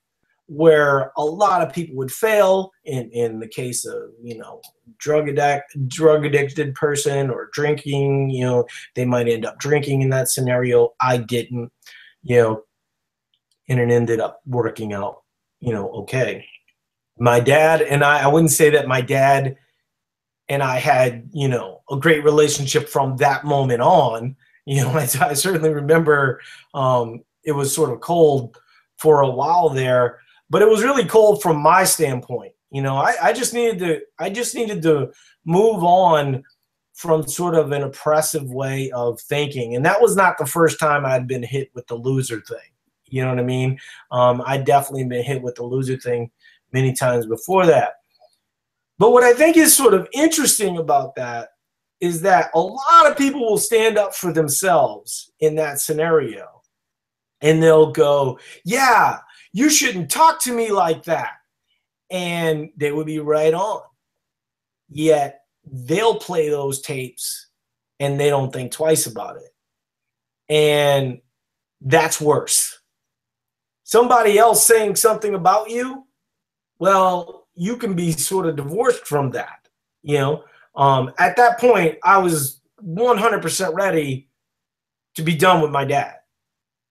[0.48, 4.60] where a lot of people would fail in, in the case of you know
[4.96, 8.64] drug addict drug addicted person or drinking you know
[8.94, 11.68] they might end up drinking in that scenario i didn't
[12.22, 12.62] you know
[13.68, 15.22] and it ended up working out
[15.60, 16.46] you know okay
[17.18, 19.56] my dad and i i wouldn't say that my dad
[20.48, 25.08] and i had you know a great relationship from that moment on you know i,
[25.20, 26.40] I certainly remember
[26.74, 28.56] um it was sort of cold
[28.96, 32.52] for a while there but it was really cold from my standpoint.
[32.70, 35.12] You know, I, I just needed to I just needed to
[35.44, 36.42] move on
[36.94, 39.76] from sort of an oppressive way of thinking.
[39.76, 42.58] And that was not the first time I'd been hit with the loser thing.
[43.08, 43.78] You know what I mean?
[44.10, 46.30] Um, I definitely been hit with the loser thing
[46.72, 47.94] many times before that.
[48.98, 51.50] But what I think is sort of interesting about that
[52.00, 56.46] is that a lot of people will stand up for themselves in that scenario.
[57.42, 59.18] And they'll go, yeah,
[59.52, 61.32] you shouldn't talk to me like that.
[62.10, 63.82] And they would be right on.
[64.88, 67.48] Yet they'll play those tapes
[67.98, 69.54] and they don't think twice about it.
[70.48, 71.20] And
[71.80, 72.75] that's worse.
[73.86, 76.08] Somebody else saying something about you,
[76.80, 79.68] well, you can be sort of divorced from that.
[80.02, 80.44] You know,
[80.74, 84.28] um, at that point, I was 100% ready
[85.14, 86.16] to be done with my dad.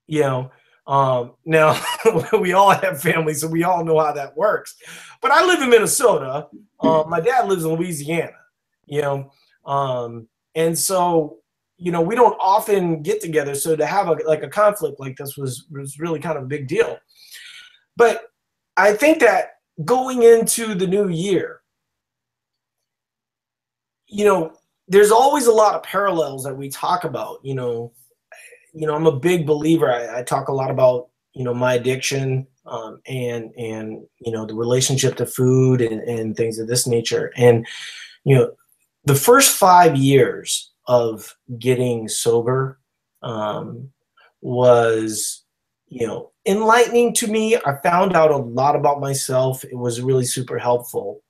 [0.08, 0.52] You know,
[0.88, 1.78] um, now
[2.40, 4.78] we all have families, so we all know how that works.
[5.22, 6.48] But I live in Minnesota.
[6.80, 8.38] Um, my dad lives in Louisiana.
[8.86, 9.32] You know,
[9.66, 11.40] um, and so
[11.78, 13.56] you know we don't often get together.
[13.56, 16.48] So to have a like a conflict like this was was really kind of a
[16.48, 16.98] big deal.
[17.98, 18.30] But
[18.78, 21.62] I think that going into the new year,
[24.08, 24.54] you know,
[24.88, 27.40] there's always a lot of parallels that we talk about.
[27.44, 27.94] You know,
[28.74, 29.92] you know, I'm a big believer.
[29.92, 34.46] I, I talk a lot about you know my addiction um, and and you know
[34.46, 37.34] the relationship to food and, and things of this nature.
[37.36, 37.68] And
[38.24, 38.52] you know,
[39.04, 42.80] the first five years of getting sober
[43.21, 43.89] um,
[44.41, 45.43] was
[45.88, 47.56] you know enlightening to me.
[47.56, 49.63] I found out a lot about myself.
[49.63, 51.21] It was really super helpful.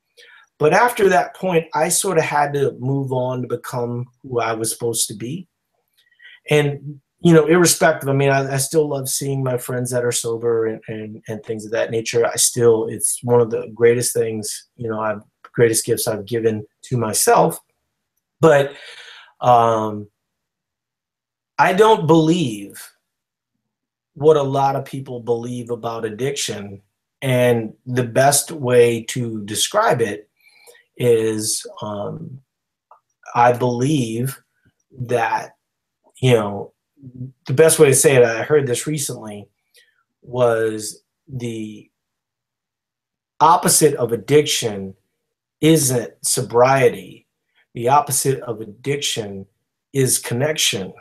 [0.58, 4.54] But after that point, I sort of had to move on to become who I
[4.54, 5.48] was supposed to be.
[6.50, 10.12] And you know, irrespective, I mean, I, I, still love seeing my friends that are
[10.12, 12.24] sober and, and, and things of that nature.
[12.24, 15.22] I still, it's one of the greatest things, you know, I've
[15.56, 17.58] greatest gifts I've given to myself.
[18.42, 18.76] But
[19.42, 20.08] um,
[21.58, 22.92] I don't believe
[24.14, 26.82] what a lot of people believe about addiction.
[27.22, 30.30] And the best way to describe it
[30.98, 32.40] is um,
[33.34, 34.42] I believe
[35.08, 35.56] that,
[36.22, 36.74] you know,
[37.46, 39.48] the best way to say it, I heard this recently,
[40.22, 41.90] was the
[43.40, 44.96] opposite of addiction
[45.62, 47.25] isn't sobriety.
[47.76, 49.46] The opposite of addiction
[49.94, 50.94] is connection.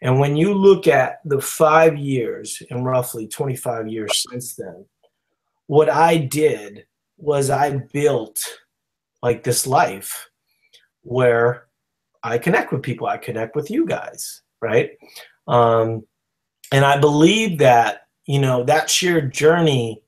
[0.00, 4.86] And when you look at the five years and roughly 25 years since then,
[5.66, 6.86] what I did
[7.18, 8.40] was I built
[9.22, 10.30] like this life
[11.02, 11.66] where
[12.22, 13.08] I connect with people.
[13.08, 14.90] I connect with you guys right?
[15.46, 16.04] Um,
[16.72, 20.02] and I believe that you know that shared journey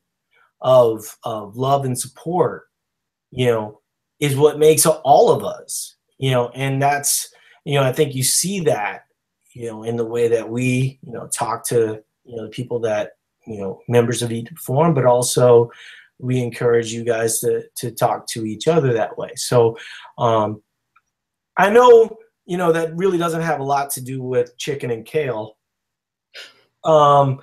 [0.61, 2.67] of of love and support,
[3.31, 3.81] you know,
[4.23, 7.33] is what makes all of us, you know, and that's
[7.65, 9.01] you know I think you see that
[9.51, 12.79] you know in the way that we you know talk to you know the people
[12.79, 13.11] that
[13.45, 15.69] you know members of Eat Perform, but also
[16.19, 19.31] we encourage you guys to to talk to each other that way.
[19.35, 19.77] So
[20.17, 20.63] um,
[21.57, 25.05] I know you know that really doesn't have a lot to do with chicken and
[25.05, 25.57] kale,
[26.85, 27.41] um,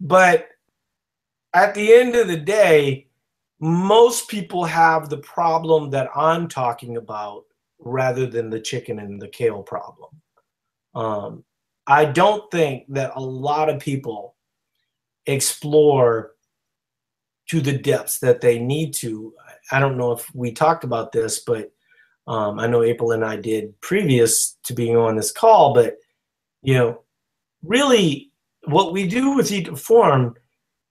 [0.00, 0.48] but
[1.52, 3.08] at the end of the day,
[3.62, 7.44] most people have the problem that I'm talking about
[7.78, 10.10] rather than the chicken and the kale problem.
[10.96, 11.44] Um,
[11.86, 14.34] I don't think that a lot of people
[15.26, 16.32] explore
[17.50, 19.32] to the depths that they need to.
[19.70, 21.70] I don't know if we talked about this, but
[22.26, 25.98] um, I know April and I did previous to being on this call, but
[26.62, 27.02] you know,
[27.62, 28.32] really
[28.64, 30.34] what we do with Eat to Perform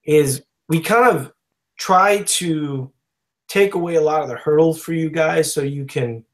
[0.04, 1.32] is we kind of
[1.82, 2.92] try to
[3.48, 6.24] take away a lot of the hurdles for you guys so you can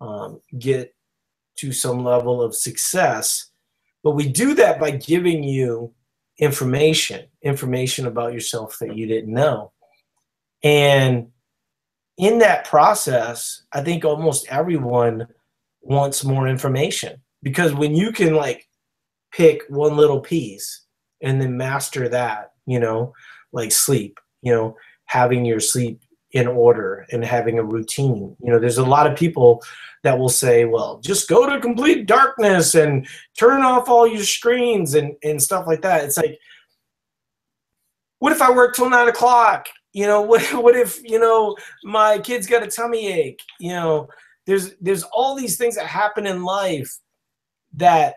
[0.00, 0.94] um, get
[1.56, 3.50] to some level of success.
[4.02, 5.92] But we do that by giving you
[6.38, 9.72] information, information about yourself that you didn't know.
[10.62, 11.28] And
[12.16, 15.28] in that process, I think almost everyone
[15.82, 18.66] wants more information because when you can like
[19.32, 20.86] pick one little piece
[21.20, 23.12] and then master that, you know,
[23.52, 24.74] like sleep, you know,
[25.06, 26.00] having your sleep
[26.32, 28.36] in order and having a routine.
[28.42, 29.62] You know, there's a lot of people
[30.02, 33.06] that will say, well, just go to complete darkness and
[33.38, 36.04] turn off all your screens and, and stuff like that.
[36.04, 36.38] It's like,
[38.18, 39.66] what if I work till nine o'clock?
[39.92, 43.40] You know, what, what if, you know, my kid's got a tummy ache?
[43.60, 44.08] You know,
[44.46, 46.98] there's there's all these things that happen in life
[47.74, 48.16] that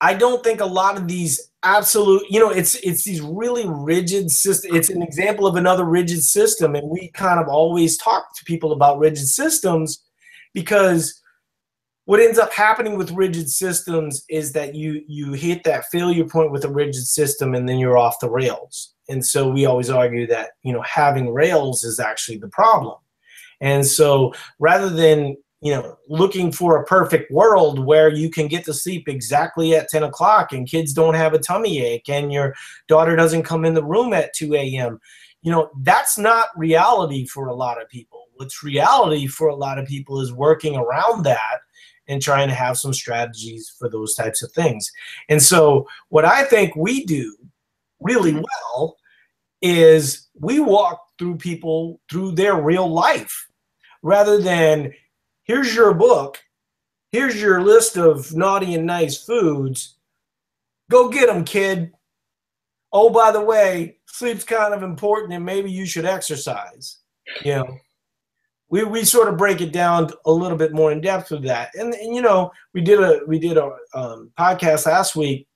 [0.00, 4.30] I don't think a lot of these absolute, you know, it's it's these really rigid
[4.30, 4.74] system.
[4.74, 8.72] It's an example of another rigid system, and we kind of always talk to people
[8.72, 10.02] about rigid systems
[10.54, 11.20] because
[12.10, 16.50] what ends up happening with rigid systems is that you you hit that failure point
[16.50, 20.26] with a rigid system and then you're off the rails and so we always argue
[20.26, 22.96] that you know having rails is actually the problem
[23.60, 28.64] and so rather than you know looking for a perfect world where you can get
[28.64, 32.54] to sleep exactly at 10 o'clock and kids don't have a tummy ache and your
[32.88, 34.98] daughter doesn't come in the room at 2 a.m
[35.42, 38.26] you know that's not reality for a lot of people.
[38.36, 41.60] What's reality for a lot of people is working around that
[42.08, 44.90] and trying to have some strategies for those types of things.
[45.28, 47.36] And so what i think we do
[48.00, 48.44] really mm-hmm.
[48.74, 48.96] well
[49.62, 53.46] is we walk through people through their real life
[54.02, 54.92] rather than
[55.44, 56.38] here's your book.
[57.12, 59.96] Here's your list of naughty and nice foods.
[60.90, 61.92] Go get them kid.
[62.92, 66.98] Oh by the way sleep's kind of important and maybe you should exercise
[67.44, 67.78] you know.
[68.68, 71.70] We, we sort of break it down a little bit more in depth with that.
[71.74, 75.48] And, and you know we did a we did a um, podcast last week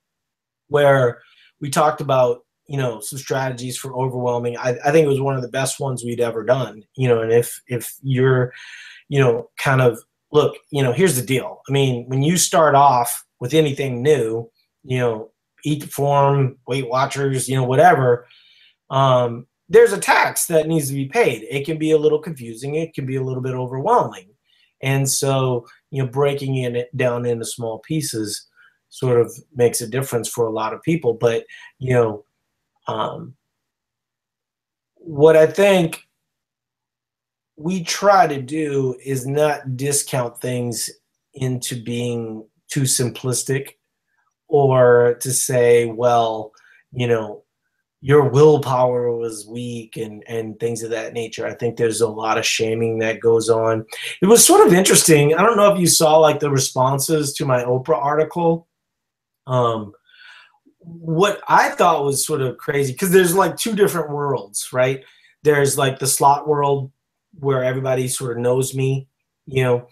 [0.67, 1.21] where
[1.61, 4.57] we talked about you know some strategies for overwhelming.
[4.57, 7.21] I, I think it was one of the best ones we'd ever done you know
[7.21, 8.53] and if if you're
[9.09, 9.99] you know kind of
[10.31, 11.61] look you know here's the deal.
[11.69, 14.49] I mean when you start off with anything new
[14.83, 15.31] you know
[15.63, 18.27] eat perform weight watchers you know whatever
[18.89, 21.43] um, there's a tax that needs to be paid.
[21.49, 22.75] It can be a little confusing.
[22.75, 24.29] It can be a little bit overwhelming.
[24.81, 28.47] And so you know breaking it down into small pieces
[28.89, 31.13] sort of makes a difference for a lot of people.
[31.13, 31.45] But
[31.79, 32.25] you know
[32.87, 33.35] um,
[34.95, 36.01] what I think
[37.57, 40.89] we try to do is not discount things
[41.33, 43.71] into being too simplistic
[44.47, 46.51] or to say, well,
[46.91, 47.43] you know,
[48.01, 51.47] your willpower was weak and and things of that nature.
[51.47, 53.85] I think there's a lot of shaming that goes on.
[54.21, 55.33] It was sort of interesting.
[55.33, 58.67] I don't know if you saw like the responses to my Oprah article.
[59.47, 59.93] Um,
[60.79, 65.03] what I thought was sort of crazy because there's like two different worlds, right?
[65.41, 66.91] There's like the slot world
[67.39, 69.07] where everybody sort of knows me,
[69.45, 69.87] you know,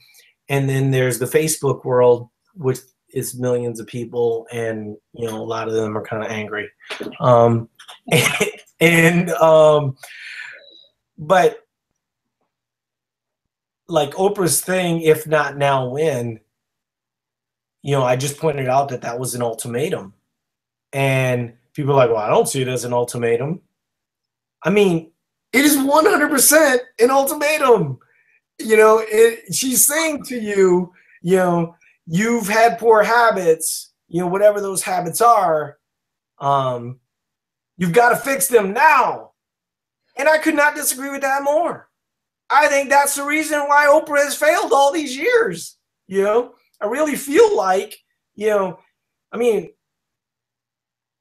[0.49, 2.79] and then there's the Facebook world, which
[3.09, 6.69] is millions of people, and you know, a lot of them are kind of angry.
[7.19, 7.69] Um,
[8.11, 8.49] and,
[8.79, 9.95] and um,
[11.17, 11.59] but
[13.87, 16.39] like Oprah's thing, if not now, when?
[17.81, 20.13] You know, I just pointed out that that was an ultimatum
[20.93, 23.61] and people are like, well, I don't see it as an ultimatum.
[24.63, 25.11] I mean,
[25.53, 27.99] it is 100% an ultimatum.
[28.59, 30.91] You know, it, she's saying to you,
[31.21, 31.75] you know,
[32.05, 35.77] you've had poor habits, you know, whatever those habits are,
[36.39, 36.99] um,
[37.77, 39.31] you've got to fix them now.
[40.17, 41.89] And I could not disagree with that more.
[42.49, 45.77] I think that's the reason why Oprah has failed all these years.
[46.07, 47.97] You know, I really feel like,
[48.35, 48.79] you know,
[49.31, 49.71] I mean,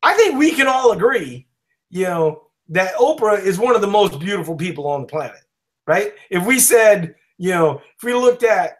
[0.02, 1.46] I think we can all agree,
[1.88, 5.42] you know, that Oprah is one of the most beautiful people on the planet,
[5.86, 6.14] right?
[6.30, 8.78] If we said, you know, if we looked at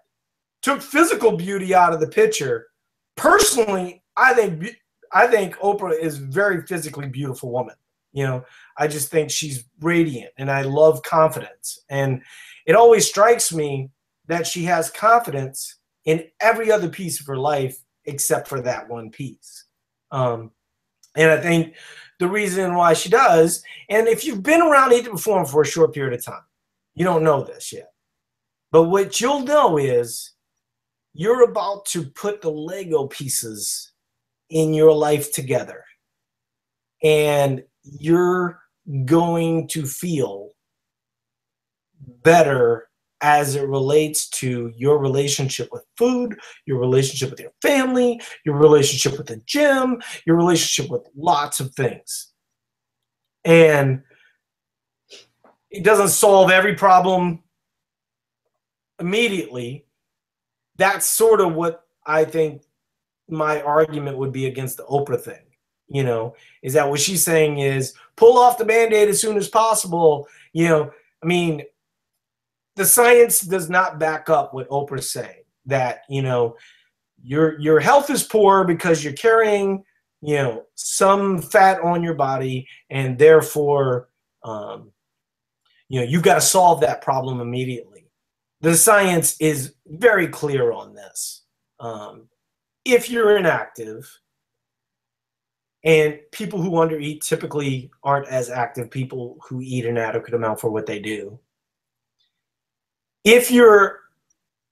[0.62, 2.68] took physical beauty out of the picture,
[3.16, 4.76] personally, I think
[5.12, 7.74] I think Oprah is very physically beautiful woman.
[8.12, 8.44] You know,
[8.78, 11.78] I just think she's radiant and I love confidence.
[11.90, 12.22] And
[12.66, 13.90] it always strikes me
[14.26, 15.76] that she has confidence
[16.06, 19.66] in every other piece of her life except for that one piece.
[20.10, 20.50] Um,
[21.14, 21.74] and I think
[22.22, 25.92] the reason why she does, and if you've been around to Perform for a short
[25.92, 26.44] period of time,
[26.94, 27.92] you don't know this yet.
[28.70, 30.30] But what you'll know is
[31.14, 33.90] you're about to put the Lego pieces
[34.50, 35.82] in your life together.
[37.02, 38.60] And you're
[39.04, 40.50] going to feel
[42.22, 42.88] better
[43.22, 49.16] as it relates to your relationship with food, your relationship with your family, your relationship
[49.16, 52.32] with the gym, your relationship with lots of things.
[53.44, 54.02] And
[55.70, 57.42] it doesn't solve every problem
[58.98, 59.86] immediately.
[60.76, 62.62] That's sort of what I think
[63.28, 65.44] my argument would be against the Oprah thing.
[65.88, 69.36] You know, is that what she's saying is pull off the band aid as soon
[69.36, 70.26] as possible?
[70.52, 70.90] You know,
[71.22, 71.62] I mean,
[72.76, 76.56] the science does not back up what Oprah's saying that, you know,
[77.22, 79.84] your your health is poor because you're carrying,
[80.20, 84.08] you know, some fat on your body and therefore
[84.44, 84.90] um,
[85.88, 88.08] you know, you've got to solve that problem immediately.
[88.62, 91.44] The science is very clear on this.
[91.80, 92.28] Um,
[92.84, 94.08] if you're inactive,
[95.84, 100.70] and people who undereat typically aren't as active people who eat an adequate amount for
[100.70, 101.38] what they do.
[103.24, 104.00] If you're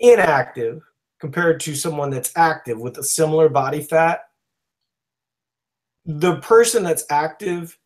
[0.01, 0.83] inactive
[1.21, 4.23] compared to someone that's active with a similar body fat,
[6.05, 7.79] the person that's active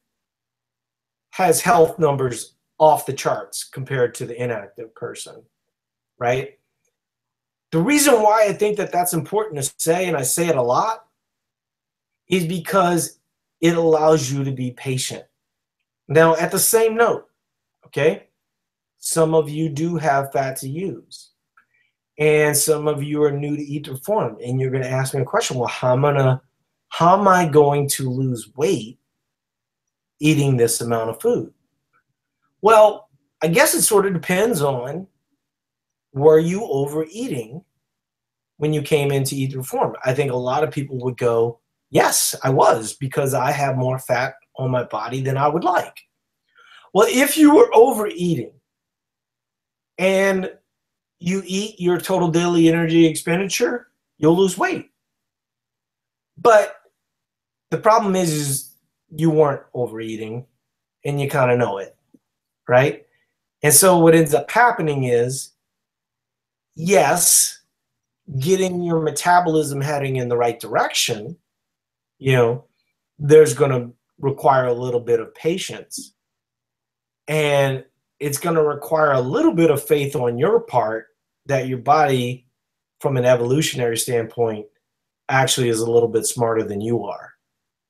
[1.33, 5.43] has health numbers off the charts compared to the inactive person,
[6.19, 6.59] right?
[7.73, 10.63] The reason why I think that that's important to say, and I say it a
[10.63, 11.07] lot,
[12.29, 13.19] is because
[13.61, 15.25] it allows you to be patient.
[16.07, 17.29] Now, at the same note,
[17.87, 18.29] okay,
[19.05, 21.33] some of you do have fat to use.
[22.19, 25.13] And some of you are new to Eat to Perform, and you're going to ask
[25.13, 25.59] me a question.
[25.59, 26.43] Well, how am I gonna,
[26.89, 28.99] how am I going to lose weight
[30.21, 31.53] eating this amount of food?
[32.63, 33.11] Well,
[33.43, 35.07] I guess it sort of depends on
[36.15, 37.63] were you overeating
[38.57, 39.97] when you came into Eat to Perform?
[40.03, 43.99] I think a lot of people would go, yes, I was because I have more
[43.99, 46.01] fat on my body than I would like.
[46.95, 48.53] Well, if you were overeating
[49.99, 50.51] and
[51.21, 53.89] you eat your total daily energy expenditure,
[54.19, 54.91] you'll lose weight.
[56.37, 56.77] But
[57.71, 58.77] the problem is, is
[59.11, 60.47] you weren't overeating
[61.05, 61.97] and you kind of know it,
[62.69, 63.07] right?
[63.63, 65.53] And so what ends up happening is,
[66.75, 67.61] yes,
[68.39, 71.37] getting your metabolism heading in the right direction,
[72.19, 72.65] you know,
[73.19, 76.15] there's going to require a little bit of patience.
[77.29, 77.85] And
[78.21, 81.09] it's going to require a little bit of faith on your part
[81.47, 82.47] that your body,
[83.01, 84.67] from an evolutionary standpoint,
[85.29, 87.33] actually is a little bit smarter than you are.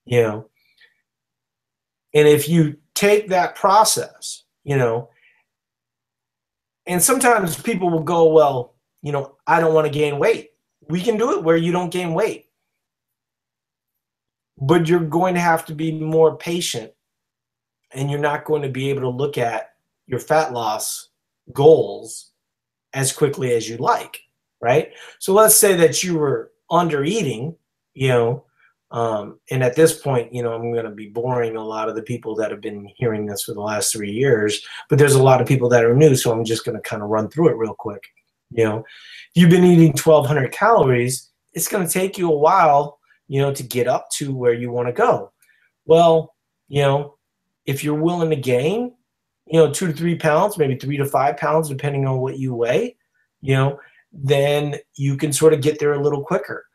[0.06, 0.50] You know,
[2.14, 5.10] and if you take that process, you know,
[6.86, 10.50] and sometimes people will go, well, you know, I don't want to gain weight.
[10.88, 12.46] We can do it where you don't gain weight.
[14.58, 16.92] But you're going to have to be more patient
[17.92, 19.73] and you're not going to be able to look at
[20.06, 21.08] your fat loss
[21.52, 22.30] goals
[22.92, 24.18] as quickly as you like,
[24.60, 24.92] right?
[25.18, 27.56] So let's say that you were under eating,
[27.94, 28.44] you know,
[28.90, 31.96] um, and at this point, you know, I'm going to be boring a lot of
[31.96, 35.22] the people that have been hearing this for the last three years, but there's a
[35.22, 37.48] lot of people that are new, so I'm just going to kind of run through
[37.48, 38.02] it real quick.
[38.50, 38.84] You know,
[39.34, 43.62] you've been eating 1,200 calories, it's going to take you a while, you know, to
[43.62, 45.32] get up to where you want to go.
[45.86, 46.34] Well,
[46.68, 47.16] you know,
[47.66, 48.94] if you're willing to gain,
[49.46, 52.54] you know, two to three pounds, maybe three to five pounds, depending on what you
[52.54, 52.96] weigh,
[53.40, 53.78] you know,
[54.12, 56.66] then you can sort of get there a little quicker.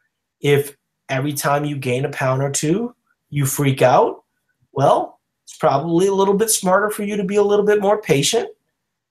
[0.41, 0.76] If
[1.09, 2.95] every time you gain a pound or two,
[3.30, 4.24] you freak out,
[4.72, 8.01] well, it's probably a little bit smarter for you to be a little bit more
[8.01, 8.49] patient.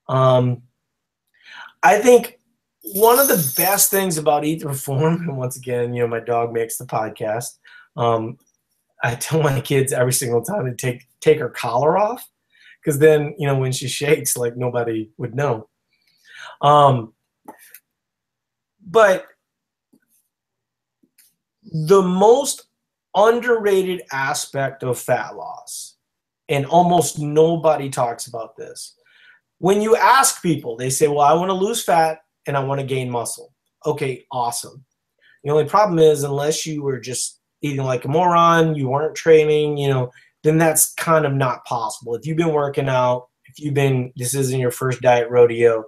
[0.08, 0.62] Um,
[1.82, 2.38] I think
[2.94, 6.20] one of the best things about Eat to Perform, and once again, you know, my
[6.20, 7.58] dog makes the podcast.
[7.96, 8.38] Um,
[9.02, 12.28] I tell my kids every single time to take take her collar off
[12.88, 15.68] because then you know when she shakes like nobody would know
[16.62, 17.12] um
[18.86, 19.26] but
[21.70, 22.68] the most
[23.14, 25.96] underrated aspect of fat loss
[26.48, 28.96] and almost nobody talks about this.
[29.58, 32.80] When you ask people, they say, Well, I want to lose fat and I want
[32.80, 33.52] to gain muscle.
[33.84, 34.84] Okay, awesome.
[35.44, 39.76] The only problem is, unless you were just eating like a moron, you weren't training,
[39.76, 40.10] you know,
[40.42, 42.14] then that's kind of not possible.
[42.14, 45.84] If you've been working out, if you've been, this isn't your first diet rodeo,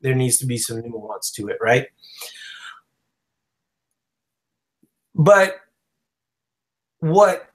[0.00, 1.86] there needs to be some nuance to it, right?
[5.14, 5.56] But
[6.98, 7.48] what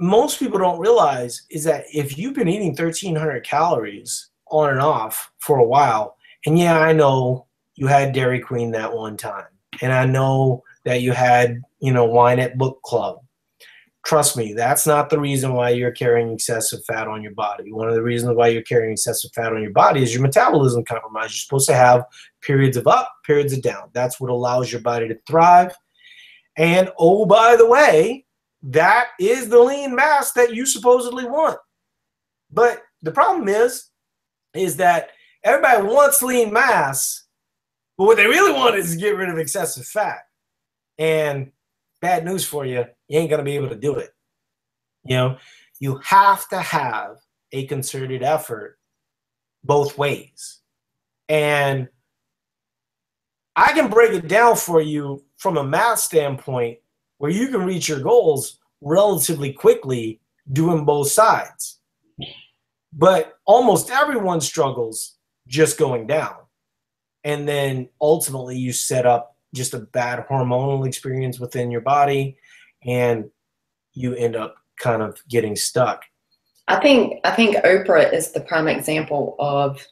[0.00, 5.30] most people don't realize is that if you've been eating 1300 calories on and off
[5.38, 7.46] for a while, and yeah, I know
[7.76, 9.46] you had Dairy Queen that one time,
[9.80, 13.23] and I know that you had, you know, wine at book club.
[14.04, 17.72] Trust me, that's not the reason why you're carrying excessive fat on your body.
[17.72, 20.84] One of the reasons why you're carrying excessive fat on your body is your metabolism
[20.84, 21.32] compromised.
[21.32, 22.04] You're supposed to have
[22.42, 23.88] periods of up, periods of down.
[23.94, 25.74] That's what allows your body to thrive.
[26.58, 28.26] And oh, by the way,
[28.64, 31.58] that is the lean mass that you supposedly want.
[32.50, 33.90] But the problem is,
[34.54, 35.10] is that
[35.42, 37.24] everybody wants lean mass,
[37.96, 40.20] but what they really want is to get rid of excessive fat.
[40.98, 41.52] And
[42.00, 44.10] bad news for you, you ain't gonna be able to do it.
[45.04, 45.38] You know,
[45.80, 47.16] you have to have
[47.52, 48.78] a concerted effort
[49.62, 50.60] both ways.
[51.28, 51.88] And
[53.56, 56.78] I can break it down for you from a math standpoint
[57.18, 60.20] where you can reach your goals relatively quickly
[60.52, 61.78] doing both sides.
[62.92, 66.36] But almost everyone struggles just going down.
[67.24, 72.36] And then ultimately you set up just a bad hormonal experience within your body
[72.84, 73.30] and
[73.92, 76.04] you end up kind of getting stuck.
[76.68, 79.86] I think I think Oprah is the prime example of,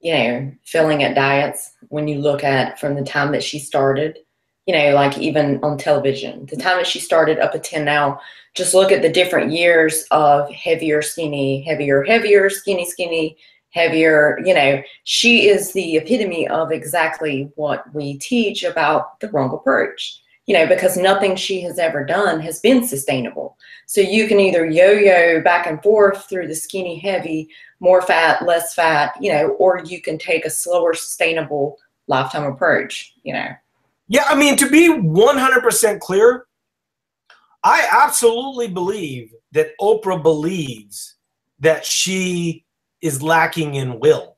[0.00, 4.18] you know, filling at diets when you look at from the time that she started
[4.66, 6.46] you know, like even on television.
[6.46, 8.20] The time that she started up until now,
[8.54, 13.36] just look at the different years of heavier, skinny, heavier, heavier, skinny, skinny,
[13.70, 14.40] heavier.
[14.44, 20.20] You know, she is the epitome of exactly what we teach about the wrong approach.
[20.46, 23.58] You know, because nothing she has ever done has been sustainable.
[23.86, 27.48] So you can either yo yo back and forth through the skinny, heavy,
[27.80, 33.14] more fat, less fat, you know, or you can take a slower, sustainable lifetime approach,
[33.24, 33.48] you know.
[34.08, 36.46] Yeah, I mean, to be 100% clear,
[37.64, 41.16] I absolutely believe that Oprah believes
[41.58, 42.64] that she
[43.02, 44.36] is lacking in will.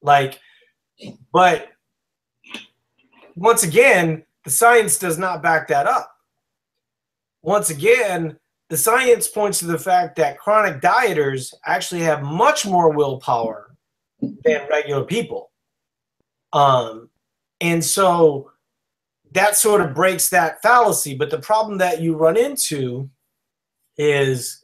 [0.00, 0.40] Like,
[1.32, 1.68] but
[3.36, 6.10] once again, the science does not back that up.
[7.42, 8.38] Once again,
[8.70, 13.74] the science points to the fact that chronic dieters actually have much more willpower
[14.20, 15.50] than regular people.
[16.52, 17.10] Um,
[17.60, 18.50] and so
[19.32, 21.14] that sort of breaks that fallacy.
[21.14, 23.10] But the problem that you run into
[23.98, 24.63] is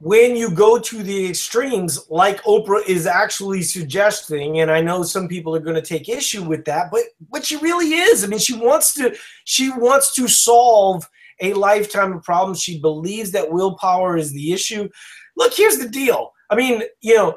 [0.00, 5.28] when you go to the extremes, like Oprah is actually suggesting, and I know some
[5.28, 8.38] people are going to take issue with that, but what she really is, I mean,
[8.38, 11.06] she wants to she wants to solve
[11.42, 12.62] a lifetime of problems.
[12.62, 14.88] She believes that willpower is the issue.
[15.36, 16.32] Look, here's the deal.
[16.48, 17.36] I mean, you know,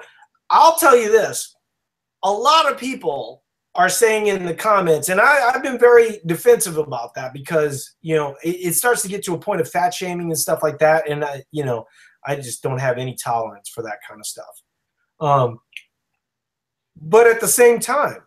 [0.49, 1.53] I'll tell you this:
[2.23, 3.43] a lot of people
[3.75, 8.15] are saying in the comments, and I, have been very defensive about that because you
[8.15, 10.79] know it, it, starts to get to a point of fat shaming and stuff like
[10.79, 11.85] that, and I, you know,
[12.25, 14.61] I just don't have any tolerance for that kind of stuff.
[15.19, 15.59] Um,
[16.95, 18.23] but at the same time,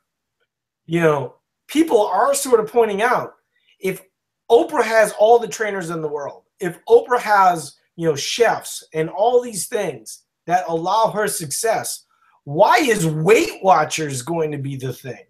[0.87, 1.37] you know,
[1.69, 3.35] people are sort of pointing out
[3.81, 4.03] if
[4.51, 9.09] Oprah has all the trainers in the world, if Oprah has you know chefs and
[9.09, 12.05] all these things that allow her success,
[12.45, 15.27] why is Weight Watchers going to be the thing?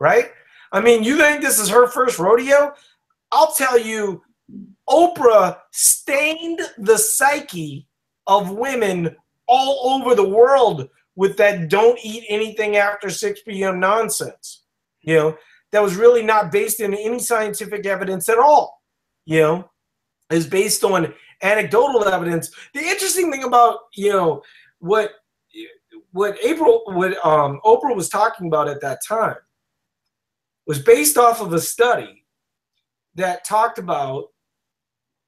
[0.00, 0.30] right?
[0.72, 2.72] I mean, you think this is her first rodeo?
[3.32, 4.22] I'll tell you,
[4.88, 7.86] Oprah stained the psyche
[8.28, 9.16] of women
[9.48, 13.80] all over the world with that don't eat anything after 6 p.m.
[13.80, 14.62] nonsense.
[15.00, 15.36] You know,
[15.72, 18.82] that was really not based in any scientific evidence at all.
[19.24, 19.70] You know,
[20.30, 21.12] is based on
[21.42, 22.50] anecdotal evidence.
[22.74, 24.42] The interesting thing about, you know,
[24.78, 25.12] what
[26.12, 29.36] what April what um Oprah was talking about at that time
[30.66, 32.24] was based off of a study
[33.14, 34.26] that talked about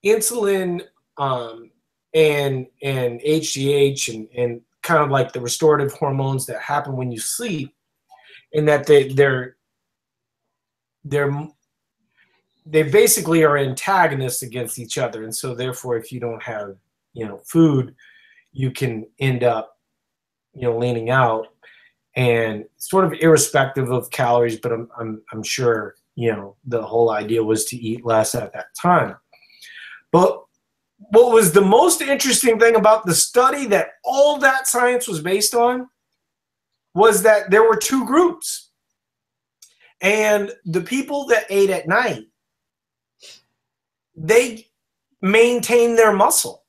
[0.04, 0.82] insulin
[1.18, 1.70] um,
[2.14, 7.18] and and HGH and, and kind of like the restorative hormones that happen when you
[7.18, 7.74] sleep,
[8.54, 9.56] and that they they're
[11.04, 11.48] they're
[12.66, 16.76] they basically are antagonists against each other, and so therefore, if you don't have
[17.12, 17.94] you know food,
[18.52, 19.78] you can end up
[20.54, 21.48] you know leaning out
[22.16, 27.10] and sort of irrespective of calories, but I'm, I'm, I'm sure, you know, the whole
[27.10, 29.16] idea was to eat less at that time.
[30.10, 30.42] But
[31.08, 35.54] what was the most interesting thing about the study that all that science was based
[35.54, 35.88] on
[36.94, 38.70] was that there were two groups.
[40.02, 42.26] And the people that ate at night,
[44.14, 44.68] they
[45.20, 46.64] maintained their muscle.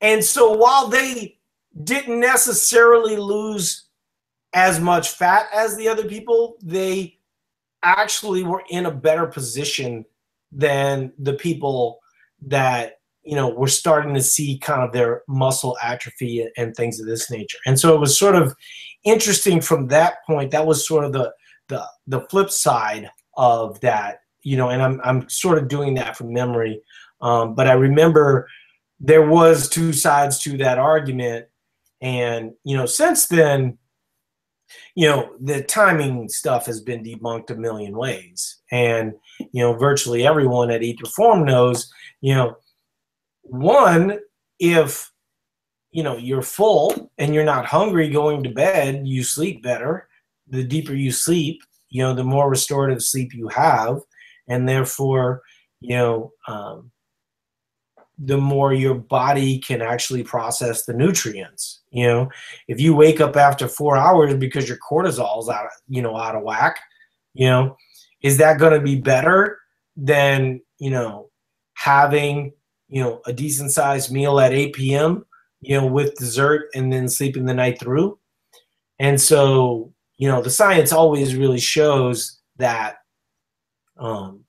[0.00, 1.38] And so while they
[1.84, 3.86] didn't necessarily lose
[4.54, 7.18] as much fat as the other people, they
[7.82, 10.04] actually were in a better position
[10.50, 12.00] than the people
[12.42, 17.06] that you know we're starting to see kind of their muscle atrophy and things of
[17.06, 17.58] this nature.
[17.66, 18.54] And so it was sort of
[19.04, 21.32] interesting from that point that was sort of the
[21.68, 26.16] the the flip side of that you know and i'm i'm sort of doing that
[26.16, 26.80] from memory.
[27.20, 28.48] Um, but i remember
[29.00, 31.46] there was two sides to that argument.
[32.00, 33.78] And you know since then
[34.94, 38.58] you know the timing stuff has been debunked a million ways.
[38.70, 39.14] And
[39.52, 41.90] you know virtually everyone at Eat Perform knows
[42.20, 42.56] you know
[43.42, 44.18] one
[44.58, 45.10] if
[45.90, 50.08] you know you're full and you're not hungry going to bed you sleep better.
[50.48, 54.00] The deeper you sleep you know the more restorative sleep you have.
[54.48, 55.42] And therefore
[55.80, 56.90] you know um,
[58.18, 62.28] the more your body can actually process the nutrients you know.
[62.68, 66.42] If you wake up after four hours because your cortisol's out you know out of
[66.42, 66.78] whack
[67.34, 67.76] you know
[68.22, 69.58] is that going to be better
[69.96, 71.30] than you know
[71.76, 72.52] having
[72.88, 75.24] you know a decent sized meal at 8 p.m
[75.60, 78.18] you know with dessert and then sleeping the night through.
[78.98, 82.98] And so you know the science always really shows that
[83.98, 84.44] um,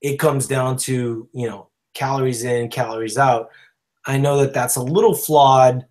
[0.00, 3.50] it comes down to you know calories in calories out.
[4.06, 5.86] I know that that's a little flawed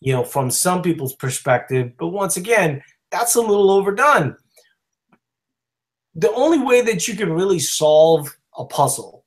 [0.00, 4.36] you know from some people's perspective but once again that's a little overdone.
[6.14, 9.19] The only way that you can really solve a puzzle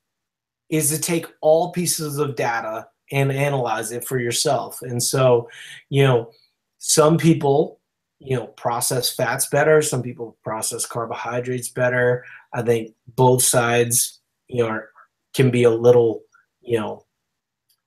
[0.74, 4.82] is to take all pieces of data and analyze it for yourself.
[4.82, 5.48] And so,
[5.90, 6.32] you know,
[6.80, 7.80] some people,
[8.18, 12.26] you know, process fats better, some people process carbohydrates better.
[12.54, 14.90] I think both sides, you know, are,
[15.36, 16.24] can be a little,
[16.62, 17.06] you know,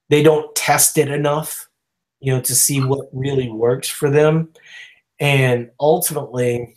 [0.09, 1.68] they don't test it enough,
[2.20, 4.51] you know, to see what really works for them.
[5.18, 6.76] And ultimately,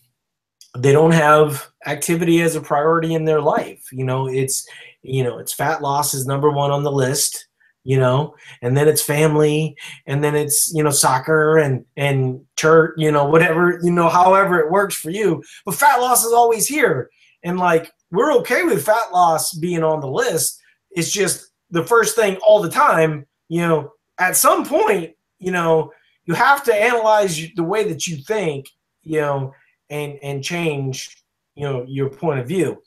[0.76, 3.89] they don't have activity as a priority in their life.
[3.91, 4.68] You know, it's
[5.01, 7.47] you know, it's fat loss is number one on the list,
[7.83, 9.75] you know, and then it's family,
[10.05, 14.59] and then it's, you know, soccer and and church, you know, whatever, you know, however
[14.59, 15.43] it works for you.
[15.65, 17.09] But fat loss is always here.
[17.43, 20.61] And like we're okay with fat loss being on the list.
[20.91, 25.91] It's just the first thing all the time, you know, at some point, you know,
[26.25, 28.67] you have to analyze the way that you think,
[29.03, 29.53] you know,
[29.89, 31.23] and and change
[31.55, 32.81] you know your point of view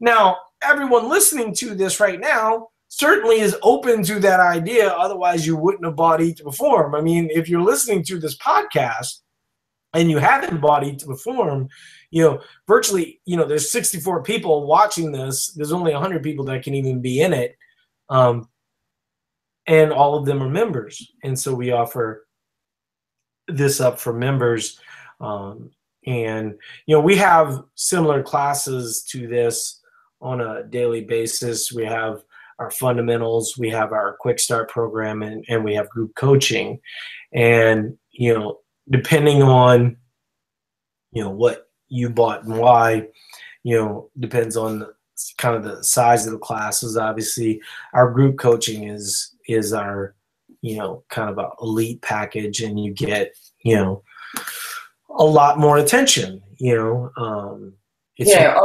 [0.00, 4.88] now everyone listening to this right now certainly is open to that idea.
[4.90, 6.94] Otherwise you wouldn't have bought eat to perform.
[6.94, 9.20] I mean if you're listening to this podcast
[9.94, 11.68] and you haven't bought eat to perform
[12.10, 15.52] you know virtually you know there's 64 people watching this.
[15.52, 17.56] There's only 100 people that can even be in it.
[18.08, 18.48] Um,
[19.66, 21.12] and all of them are members.
[21.22, 22.26] And so we offer
[23.46, 24.80] this up for members.
[25.20, 25.70] Um,
[26.06, 26.54] and
[26.86, 29.79] you know we have similar classes to this
[30.20, 32.22] on a daily basis we have
[32.58, 36.78] our fundamentals we have our quick start program and, and we have group coaching
[37.32, 38.58] and you know
[38.90, 39.96] depending on
[41.12, 43.06] you know what you bought and why
[43.62, 44.92] you know depends on the,
[45.36, 47.60] kind of the size of the classes obviously
[47.92, 50.14] our group coaching is is our
[50.62, 54.02] you know kind of a elite package and you get you know
[55.16, 56.42] a lot more attention.
[56.58, 57.74] You know, um,
[58.16, 58.58] it's yeah.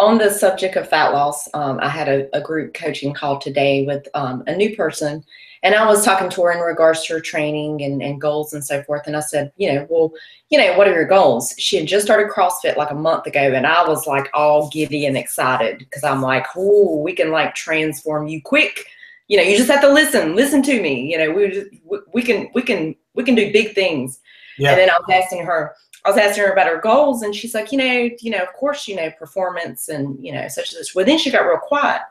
[0.00, 3.84] On, the subject of fat loss, um, I had a, a, group coaching call today
[3.84, 5.22] with um, a new person,
[5.62, 8.64] and I was talking to her in regards to her training and, and goals and
[8.64, 9.02] so forth.
[9.06, 10.12] And I said, you know, well,
[10.48, 11.54] you know, what are your goals?
[11.58, 15.04] She had just started CrossFit like a month ago, and I was like all giddy
[15.04, 18.86] and excited because I'm like, oh, we can like transform you quick.
[19.28, 21.12] You know, you just have to listen, listen to me.
[21.12, 24.18] You know, we just, we, we can we can we can do big things.
[24.58, 24.70] Yeah.
[24.70, 25.74] And then I was asking her,
[26.04, 28.52] I was asking her about her goals, and she's like, you know, you know, of
[28.54, 30.94] course, you know, performance and you know, such as such.
[30.94, 32.02] Well, then she got real quiet,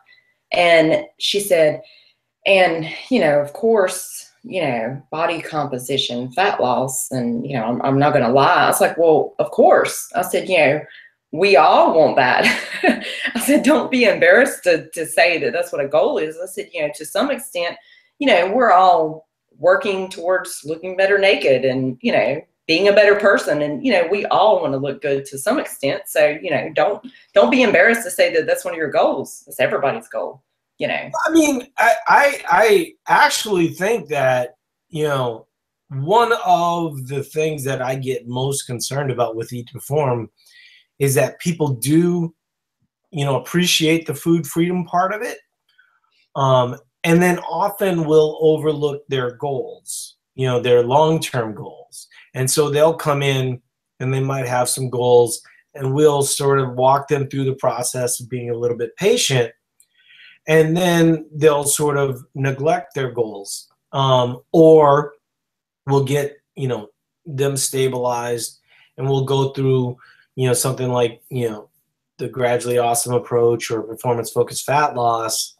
[0.51, 1.81] and she said,
[2.45, 7.81] and you know, of course, you know, body composition, fat loss, and you know, I'm,
[7.81, 8.65] I'm not going to lie.
[8.65, 10.11] I was like, well, of course.
[10.15, 10.81] I said, you know,
[11.31, 13.05] we all want that.
[13.35, 16.37] I said, don't be embarrassed to to say that that's what a goal is.
[16.41, 17.75] I said, you know, to some extent,
[18.19, 19.27] you know, we're all
[19.59, 24.07] working towards looking better naked and you know being a better person and you know
[24.09, 27.63] we all want to look good to some extent so you know don't don't be
[27.63, 30.41] embarrassed to say that that's one of your goals it's everybody's goal
[30.79, 31.11] you know.
[31.27, 34.55] I mean, I, I, I actually think that,
[34.89, 35.45] you know,
[35.89, 40.29] one of the things that I get most concerned about with Eat to Perform
[40.97, 42.33] is that people do,
[43.11, 45.37] you know, appreciate the food freedom part of it.
[46.35, 51.78] Um, and then often will overlook their goals, you know, their long term goals.
[52.39, 53.61] And so they'll come in
[53.99, 55.41] and they might have some goals,
[55.73, 59.51] and we'll sort of walk them through the process of being a little bit patient.
[60.47, 63.67] And then they'll sort of neglect their goals.
[63.91, 65.15] Um, or
[65.85, 66.87] we'll get, you know,
[67.25, 68.59] them stabilized
[68.97, 69.97] and we'll go through,
[70.35, 71.69] you know, something like, you know,
[72.19, 75.57] the gradually awesome approach or performance focused fat loss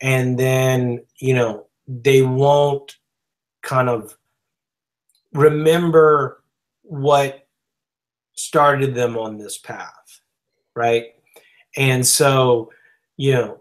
[0.00, 2.96] and then you know they won't
[3.62, 4.17] kind of
[5.32, 6.42] remember
[6.82, 7.46] what
[8.34, 10.20] started them on this path
[10.74, 11.06] right
[11.76, 12.70] and so
[13.16, 13.60] you know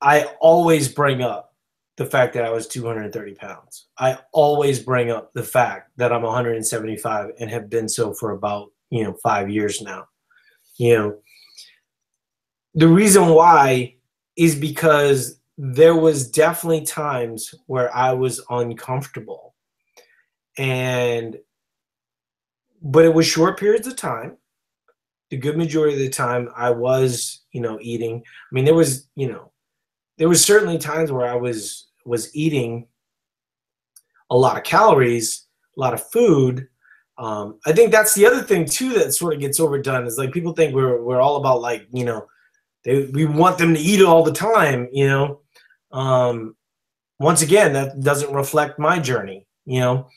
[0.00, 1.54] i always bring up
[1.96, 6.22] the fact that i was 230 pounds i always bring up the fact that i'm
[6.22, 10.06] 175 and have been so for about you know five years now
[10.76, 11.18] you know
[12.74, 13.94] the reason why
[14.36, 19.47] is because there was definitely times where I was uncomfortable.
[20.58, 21.38] And
[22.82, 24.36] but it was short periods of time.
[25.30, 28.22] The good majority of the time I was, you know, eating.
[28.24, 29.52] I mean, there was, you know,
[30.16, 32.86] there was certainly times where I was was eating
[34.30, 35.46] a lot of calories,
[35.76, 36.68] a lot of food.
[37.18, 40.32] Um, I think that's the other thing too that sort of gets overdone is like
[40.32, 42.26] people think we're we're all about like you know
[42.84, 45.40] they, we want them to eat all the time, you know.
[45.90, 46.54] Um,
[47.18, 49.46] once again, that doesn't reflect my journey.
[49.64, 50.08] You know,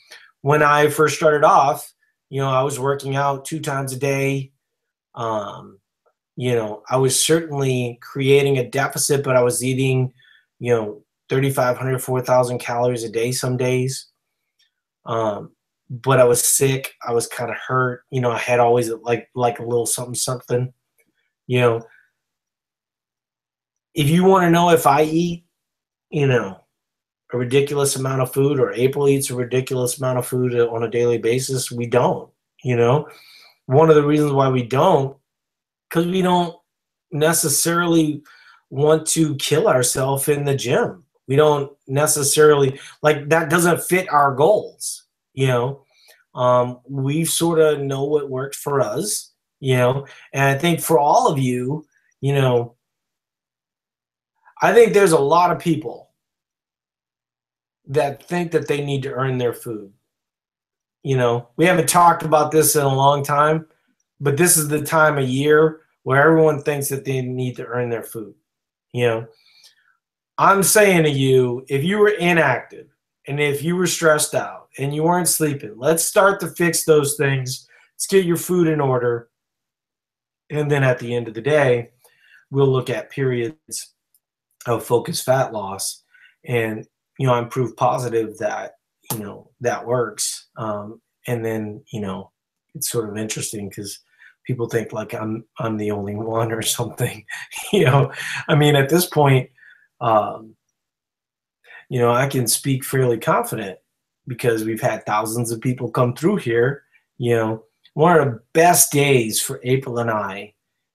[0.42, 1.92] when I first started off,
[2.28, 4.52] you know, I was working out two times a day.
[5.14, 5.78] Um,
[6.36, 10.12] you know, I was certainly creating a deficit, but I was eating,
[10.58, 14.08] you know, 3,500, 4,000 calories a day some days.
[15.04, 15.52] Um,
[15.90, 16.94] but I was sick.
[17.06, 18.02] I was kind of hurt.
[18.10, 20.72] You know, I had always like like a little something something.
[21.46, 21.86] You know,
[23.94, 25.44] if you want to know if I eat,
[26.10, 26.61] you know,
[27.32, 30.90] a ridiculous amount of food or April eats a ridiculous amount of food on a
[30.90, 32.30] daily basis, we don't,
[32.62, 33.08] you know.
[33.66, 35.16] One of the reasons why we don't,
[35.88, 36.54] because we don't
[37.10, 38.22] necessarily
[38.70, 41.04] want to kill ourselves in the gym.
[41.26, 45.84] We don't necessarily like that doesn't fit our goals, you know.
[46.34, 50.98] Um, we sort of know what works for us, you know, and I think for
[50.98, 51.86] all of you,
[52.20, 52.74] you know,
[54.60, 56.11] I think there's a lot of people
[57.86, 59.92] that think that they need to earn their food.
[61.02, 63.66] You know, we haven't talked about this in a long time,
[64.20, 67.90] but this is the time of year where everyone thinks that they need to earn
[67.90, 68.34] their food.
[68.92, 69.26] You know,
[70.38, 72.88] I'm saying to you, if you were inactive
[73.26, 77.16] and if you were stressed out and you weren't sleeping, let's start to fix those
[77.16, 77.68] things.
[77.94, 79.28] Let's get your food in order.
[80.50, 81.90] And then at the end of the day,
[82.50, 83.94] we'll look at periods
[84.66, 86.04] of focused fat loss
[86.44, 86.86] and
[87.22, 88.72] you know i'm proof positive that
[89.12, 90.48] you know that works.
[90.56, 92.32] Um, and then you know
[92.74, 94.00] it's sort of interesting because
[94.44, 97.24] people think like i'm i'm the only one or something
[97.72, 98.10] you know?
[98.48, 99.50] I mean at this point
[100.00, 100.56] um,
[101.88, 103.78] you know i can speak fairly confident
[104.26, 106.82] because we've had thousands of people come through here
[107.18, 107.62] you know?
[107.94, 110.54] One of the best days for april and i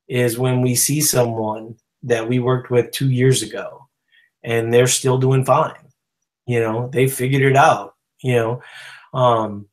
[0.09, 3.87] is when we see someone that we worked with two years ago,
[4.43, 5.86] and they're still doing fine.
[6.47, 7.95] You know, they figured it out.
[8.23, 8.61] You know,
[9.13, 9.67] um,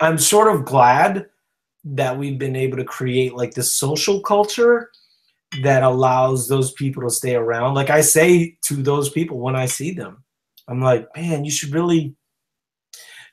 [0.00, 1.26] I'm sort of glad
[1.84, 4.90] that we've been able to create like this social culture
[5.62, 7.74] that allows those people to stay around.
[7.74, 10.22] Like I say to those people when I see them,
[10.68, 12.14] I'm like, man, you should really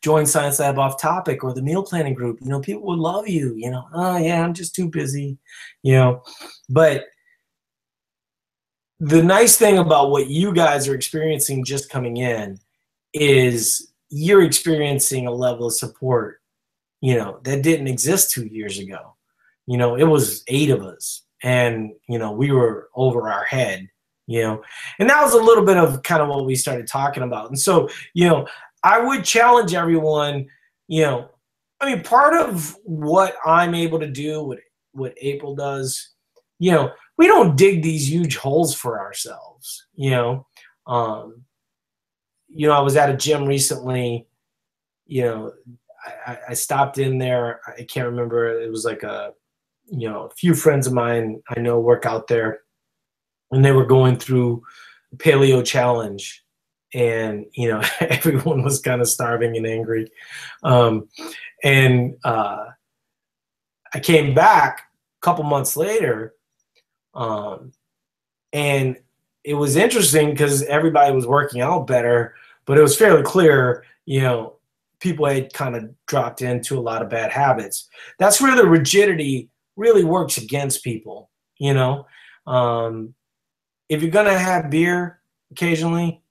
[0.02, 2.40] join Science Lab off topic or the meal planning group.
[2.42, 3.54] You know, people would love you.
[3.58, 5.38] You know, oh yeah, I'm just too busy.
[5.84, 6.24] You know,
[6.70, 7.06] but
[9.00, 12.60] the nice thing about what you guys are experiencing just coming in
[13.14, 16.42] is you're experiencing a level of support
[17.02, 19.16] you know that didn't exist two years ago.
[19.68, 23.88] You know it was eight of us and you know we were over our head
[24.28, 24.64] you know
[25.00, 27.50] and that was a little bit of kind of what we started talking about.
[27.50, 28.48] And so you know
[28.86, 30.48] i would challenge everyone
[30.88, 31.30] you know
[31.82, 34.60] i mean part of what i'm able to do what
[34.94, 36.12] what april does
[36.60, 40.48] you know we don't dig these huge holes for ourselves, you know.
[40.88, 41.44] Um,
[42.48, 44.28] you know, I was at a gym recently,
[45.06, 45.54] you know,
[46.26, 47.62] I, I stopped in there.
[47.68, 48.62] I can't remember.
[48.62, 49.34] It was like a,
[49.88, 52.62] you know, a few friends of mine I know work out there.
[53.52, 54.64] and they were going through
[55.18, 56.44] paleo challenge
[56.94, 60.10] and you know everyone was kind of starving and angry
[60.64, 61.08] um,
[61.64, 62.66] and uh,
[63.94, 64.82] i came back
[65.22, 66.34] a couple months later
[67.16, 67.72] um,
[68.54, 68.98] and
[69.44, 72.36] it was interesting because everybody was working out better
[72.66, 74.56] but it was fairly clear you know
[75.00, 77.90] people had kind of dropped into a lot of bad habits
[78.20, 82.06] that's where the rigidity really works against people you know
[82.48, 83.14] um,
[83.90, 85.20] if you're gonna have beer
[85.52, 86.22] occasionally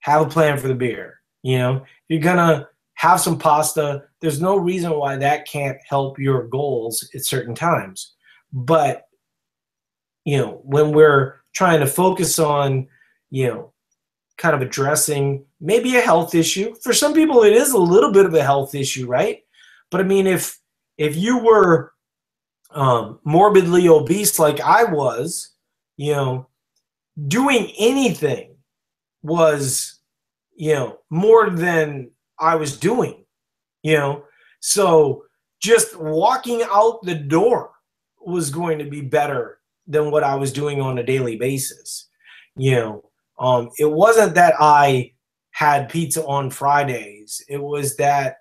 [0.00, 1.20] have a plan for the beer.
[1.42, 6.18] You know, if you're gonna have some pasta, there's no reason why that can't help
[6.18, 8.14] your goals at certain times.
[8.52, 9.06] But
[10.24, 12.86] you know, when we're trying to focus on,
[13.30, 13.72] you know,
[14.40, 16.74] kind of addressing maybe a health issue.
[16.82, 19.40] For some people it is a little bit of a health issue, right?
[19.90, 20.58] But I mean if
[20.96, 21.92] if you were
[22.70, 25.54] um, morbidly obese like I was,
[25.96, 26.48] you know,
[27.28, 28.56] doing anything
[29.22, 30.00] was,
[30.56, 33.24] you know, more than I was doing,
[33.82, 34.24] you know.
[34.60, 35.24] So
[35.60, 37.72] just walking out the door
[38.24, 39.59] was going to be better
[39.90, 42.08] than what I was doing on a daily basis.
[42.56, 45.12] You know, um, it wasn't that I
[45.50, 47.44] had pizza on Fridays.
[47.48, 48.36] It was that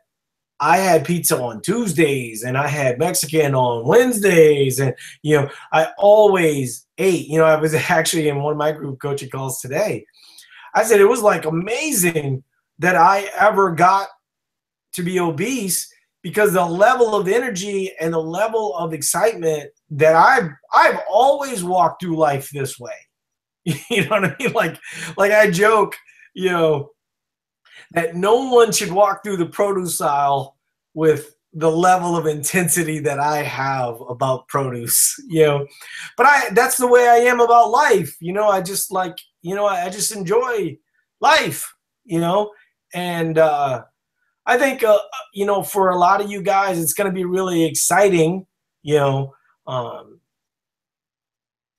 [0.60, 4.80] I had pizza on Tuesdays and I had Mexican on Wednesdays.
[4.80, 4.93] And,
[5.24, 7.28] you know, I always ate.
[7.28, 10.06] You know, I was actually in one of my group coaching calls today.
[10.76, 12.43] I said it was like amazing
[12.78, 14.08] that I ever got
[14.93, 15.91] to be obese
[16.22, 22.01] because the level of energy and the level of excitement that I've I've always walked
[22.01, 22.93] through life this way.
[23.89, 24.53] You know what I mean?
[24.53, 24.78] Like
[25.17, 25.95] like I joke,
[26.34, 26.91] you know,
[27.91, 30.57] that no one should walk through the produce aisle
[30.93, 35.67] with the level of intensity that I have about produce, you know.
[36.17, 38.15] But I that's the way I am about life.
[38.20, 40.78] You know, I just like, you know, I, I just enjoy
[41.22, 41.72] life,
[42.05, 42.51] you know.
[42.93, 43.84] And uh
[44.50, 44.97] I think uh,
[45.32, 48.47] you know, for a lot of you guys it's going to be really exciting,
[48.82, 49.36] you know.
[49.68, 50.20] Um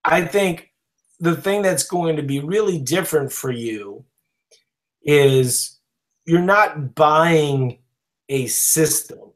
[0.05, 0.73] I think
[1.19, 4.05] the thing that's going to be really different for you
[5.03, 5.79] is
[6.25, 7.81] you're not buying
[8.29, 9.33] a system.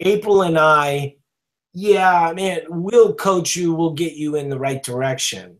[0.00, 1.16] April and I,
[1.74, 5.58] yeah, man, we'll coach you, we'll get you in the right direction.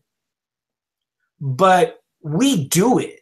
[1.40, 3.20] But we do it.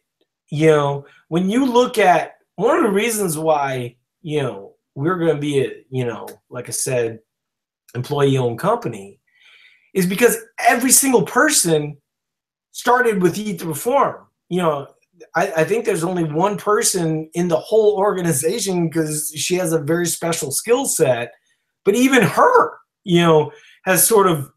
[0.50, 5.34] You know, when you look at one of the reasons why, you know, we're going
[5.34, 7.20] to be a, you know, like I said,
[7.94, 9.18] employee owned company
[9.94, 11.96] is because every single person
[12.72, 14.26] started with Eat to Perform.
[14.48, 14.88] You know,
[15.34, 19.78] I, I, think there's only one person in the whole organization because she has a
[19.78, 21.32] very special skill set.
[21.84, 23.52] But even her, you know,
[23.84, 24.50] has sort of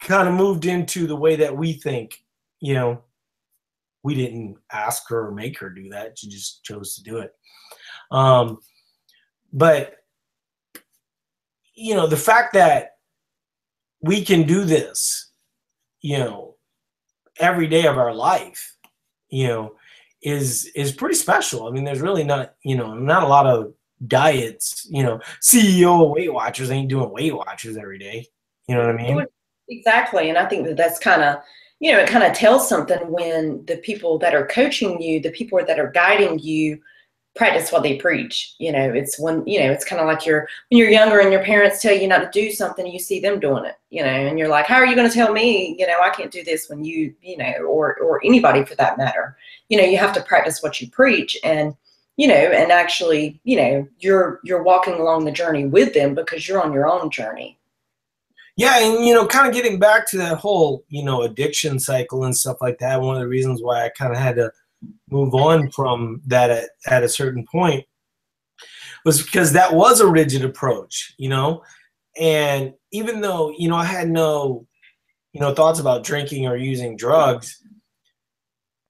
[0.00, 2.24] kind of moved into the way that we think.
[2.60, 3.02] You know,
[4.02, 7.32] we didn't ask her or make her do that; she just chose to do it.
[8.10, 8.58] Um,
[9.52, 9.96] but
[11.74, 12.96] you know, the fact that
[14.00, 15.30] we can do this,
[16.00, 16.56] you know,
[17.38, 18.72] every day of our life
[19.32, 19.74] you know,
[20.22, 21.66] is is pretty special.
[21.66, 23.72] I mean, there's really not, you know, not a lot of
[24.06, 28.26] diets, you know, CEO Weight Watchers ain't doing Weight Watchers every day.
[28.68, 29.26] You know what I mean?
[29.68, 30.28] Exactly.
[30.28, 31.38] And I think that that's kind of,
[31.82, 35.32] you know, it kind of tells something when the people that are coaching you, the
[35.32, 36.80] people that are guiding you,
[37.34, 38.54] practice what they preach.
[38.60, 41.32] You know, it's when, you know, it's kind of like you're, when you're younger and
[41.32, 44.08] your parents tell you not to do something, you see them doing it, you know,
[44.08, 46.44] and you're like, how are you going to tell me, you know, I can't do
[46.44, 49.36] this when you, you know, or, or anybody for that matter,
[49.68, 51.74] you know, you have to practice what you preach and,
[52.16, 56.46] you know, and actually, you know, you're, you're walking along the journey with them because
[56.46, 57.58] you're on your own journey.
[58.56, 62.24] Yeah, and you know, kind of getting back to that whole, you know, addiction cycle
[62.24, 63.00] and stuff like that.
[63.00, 64.52] One of the reasons why I kind of had to
[65.10, 67.84] move on from that at, at a certain point
[69.04, 71.62] was because that was a rigid approach, you know.
[72.20, 74.66] And even though, you know, I had no,
[75.32, 77.61] you know, thoughts about drinking or using drugs,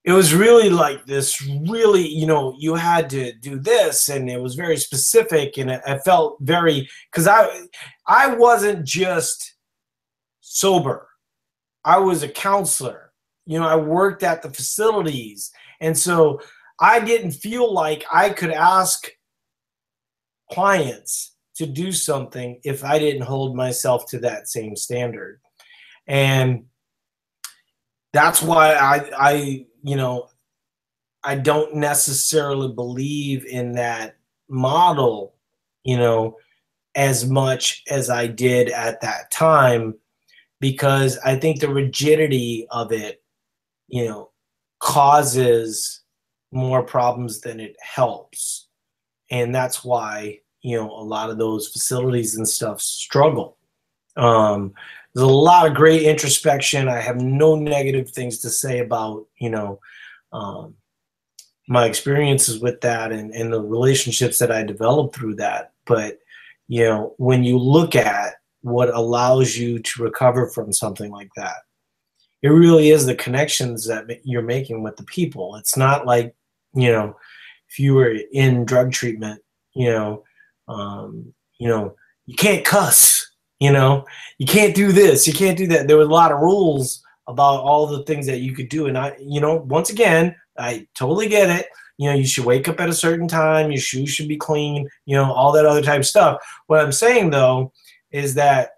[0.05, 4.41] it was really like this really, you know, you had to do this and it
[4.41, 7.49] was very specific and I felt very cuz I
[8.05, 9.55] I wasn't just
[10.41, 11.07] sober.
[11.85, 13.13] I was a counselor.
[13.45, 16.41] You know, I worked at the facilities and so
[16.79, 19.09] I didn't feel like I could ask
[20.51, 25.39] clients to do something if I didn't hold myself to that same standard.
[26.07, 26.65] And
[28.11, 30.29] that's why I, I, you know,
[31.23, 34.15] I don't necessarily believe in that
[34.49, 35.35] model,
[35.83, 36.37] you know,
[36.95, 39.95] as much as I did at that time
[40.59, 43.21] because I think the rigidity of it,
[43.87, 44.31] you know,
[44.79, 46.01] causes
[46.51, 48.67] more problems than it helps.
[49.31, 53.57] And that's why, you know, a lot of those facilities and stuff struggle.
[54.15, 54.73] Um,
[55.13, 56.89] there's a lot of great introspection.
[56.89, 59.79] I have no negative things to say about, you know,
[60.31, 60.75] um,
[61.67, 65.73] my experiences with that and, and the relationships that I developed through that.
[65.85, 66.19] But,
[66.67, 71.57] you know, when you look at what allows you to recover from something like that,
[72.41, 75.55] it really is the connections that you're making with the people.
[75.55, 76.35] It's not like,
[76.73, 77.15] you know,
[77.69, 79.41] if you were in drug treatment,
[79.73, 80.23] you know,
[80.67, 81.95] um, you know,
[82.25, 83.29] you can't cuss,
[83.63, 84.05] you know,
[84.39, 85.87] you can't do this, you can't do that.
[85.87, 88.87] There were a lot of rules about all the things that you could do.
[88.87, 91.67] And I, you know, once again, I totally get it.
[91.97, 94.89] You know, you should wake up at a certain time, your shoes should be clean,
[95.05, 96.43] you know, all that other type of stuff.
[96.67, 97.71] What I'm saying though
[98.11, 98.71] is that,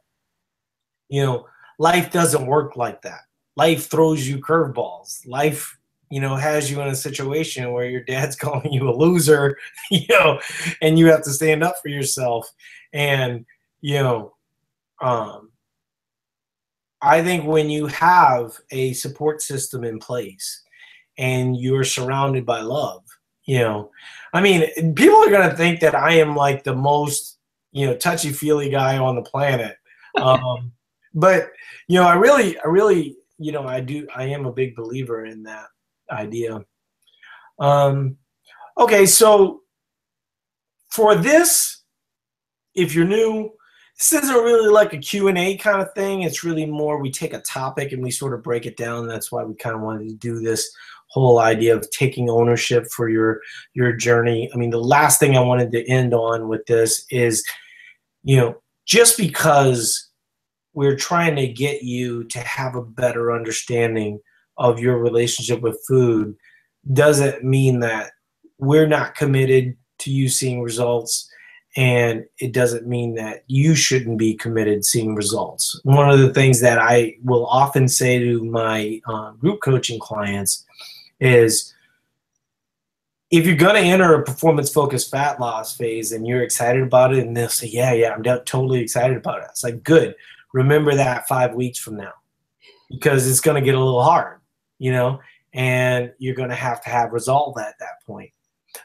[1.10, 1.48] you know,
[1.80, 3.22] life doesn't work like that.
[3.56, 5.28] Life throws you curveballs.
[5.28, 5.80] Life,
[6.12, 9.58] you know, has you in a situation where your dad's calling you a loser,
[9.90, 10.40] you know,
[10.84, 12.48] and you have to stand up for yourself.
[12.94, 13.48] And,
[13.82, 14.35] you know,
[15.02, 15.52] um,
[17.02, 20.64] I think when you have a support system in place
[21.18, 23.04] and you're surrounded by love,
[23.46, 23.92] you know,
[24.34, 24.62] I mean,
[24.96, 27.38] people are going to think that I am like the most,
[27.72, 29.78] you know, touchy feely guy on the planet.
[30.18, 30.72] Um,
[31.14, 31.52] but,
[31.90, 35.26] you know, I really, I really, you know, I do, I am a big believer
[35.26, 35.66] in that
[36.10, 36.64] idea.
[37.60, 38.16] Um,
[38.78, 39.64] okay, so
[40.88, 41.84] for this,
[42.76, 43.52] if you're new,
[43.98, 46.24] this isn't really like a q&a kind of thing.
[46.24, 49.08] It's really more we take a topic and we sort of break it down.
[49.08, 50.70] That's why we kind of wanted to do this
[51.08, 53.40] whole idea of taking ownership for your
[53.74, 54.50] your journey.
[54.54, 57.44] I mean the last thing i wanted to end on with this is
[58.24, 60.10] you know just because
[60.74, 64.20] we're trying to get you to have a better understanding
[64.58, 66.36] of your relationship with food
[66.92, 68.12] doesn't mean that
[68.58, 71.30] we're not committed to you seeing results
[71.76, 75.80] and it doesn't mean that you shouldn't be committed seeing results.
[75.84, 80.66] One of the things that I will often say to my uh, group coaching clients
[81.20, 81.74] is
[83.32, 87.14] if you're going to enter a performance focused fat loss phase and you're excited about
[87.14, 89.48] it, and they'll say, Yeah, yeah, I'm totally excited about it.
[89.50, 90.16] It's like, good.
[90.54, 92.14] Remember that five weeks from now
[92.90, 94.40] because it's going to get a little hard,
[94.80, 95.20] you know,
[95.54, 98.32] and you're going to have to have resolve at that point.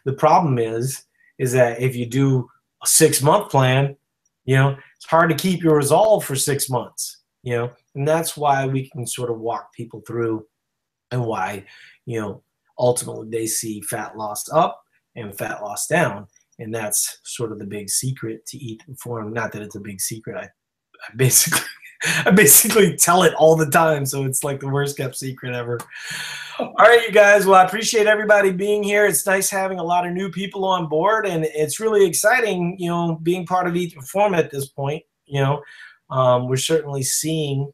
[0.04, 1.04] The problem is,
[1.38, 2.48] is that if you do
[2.82, 3.96] a six month plan,
[4.44, 8.36] you know, it's hard to keep your resolve for six months, you know, and that's
[8.36, 10.46] why we can sort of walk people through
[11.10, 11.64] and why,
[12.06, 12.42] you know,
[12.78, 14.80] ultimately they see fat loss up
[15.16, 16.26] and fat loss down.
[16.58, 19.32] And that's sort of the big secret to eat perform.
[19.32, 20.36] Not that it's a big secret.
[20.36, 21.60] I, I basically
[22.24, 25.78] I basically tell it all the time, so it's like the worst kept secret ever.
[26.58, 27.46] All right, you guys.
[27.46, 29.06] Well, I appreciate everybody being here.
[29.06, 32.88] It's nice having a lot of new people on board, and it's really exciting, you
[32.88, 35.02] know, being part of Eat Perform at this point.
[35.26, 35.62] You know,
[36.10, 37.70] um, we're certainly seeing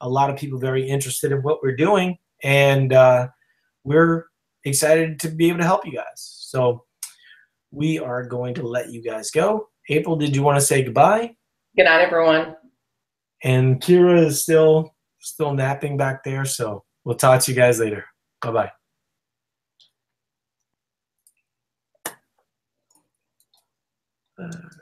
[0.00, 3.28] a lot of people very interested in what we're doing, and uh,
[3.84, 4.26] we're
[4.64, 6.14] excited to be able to help you guys.
[6.16, 6.84] So
[7.70, 9.68] we are going to let you guys go.
[9.88, 11.36] April, did you want to say goodbye?
[11.76, 12.56] Good night, everyone.
[13.44, 16.44] And Kira is still still napping back there.
[16.44, 18.04] So we'll talk to you guys later.
[18.40, 18.70] Bye bye.
[24.38, 24.75] Right.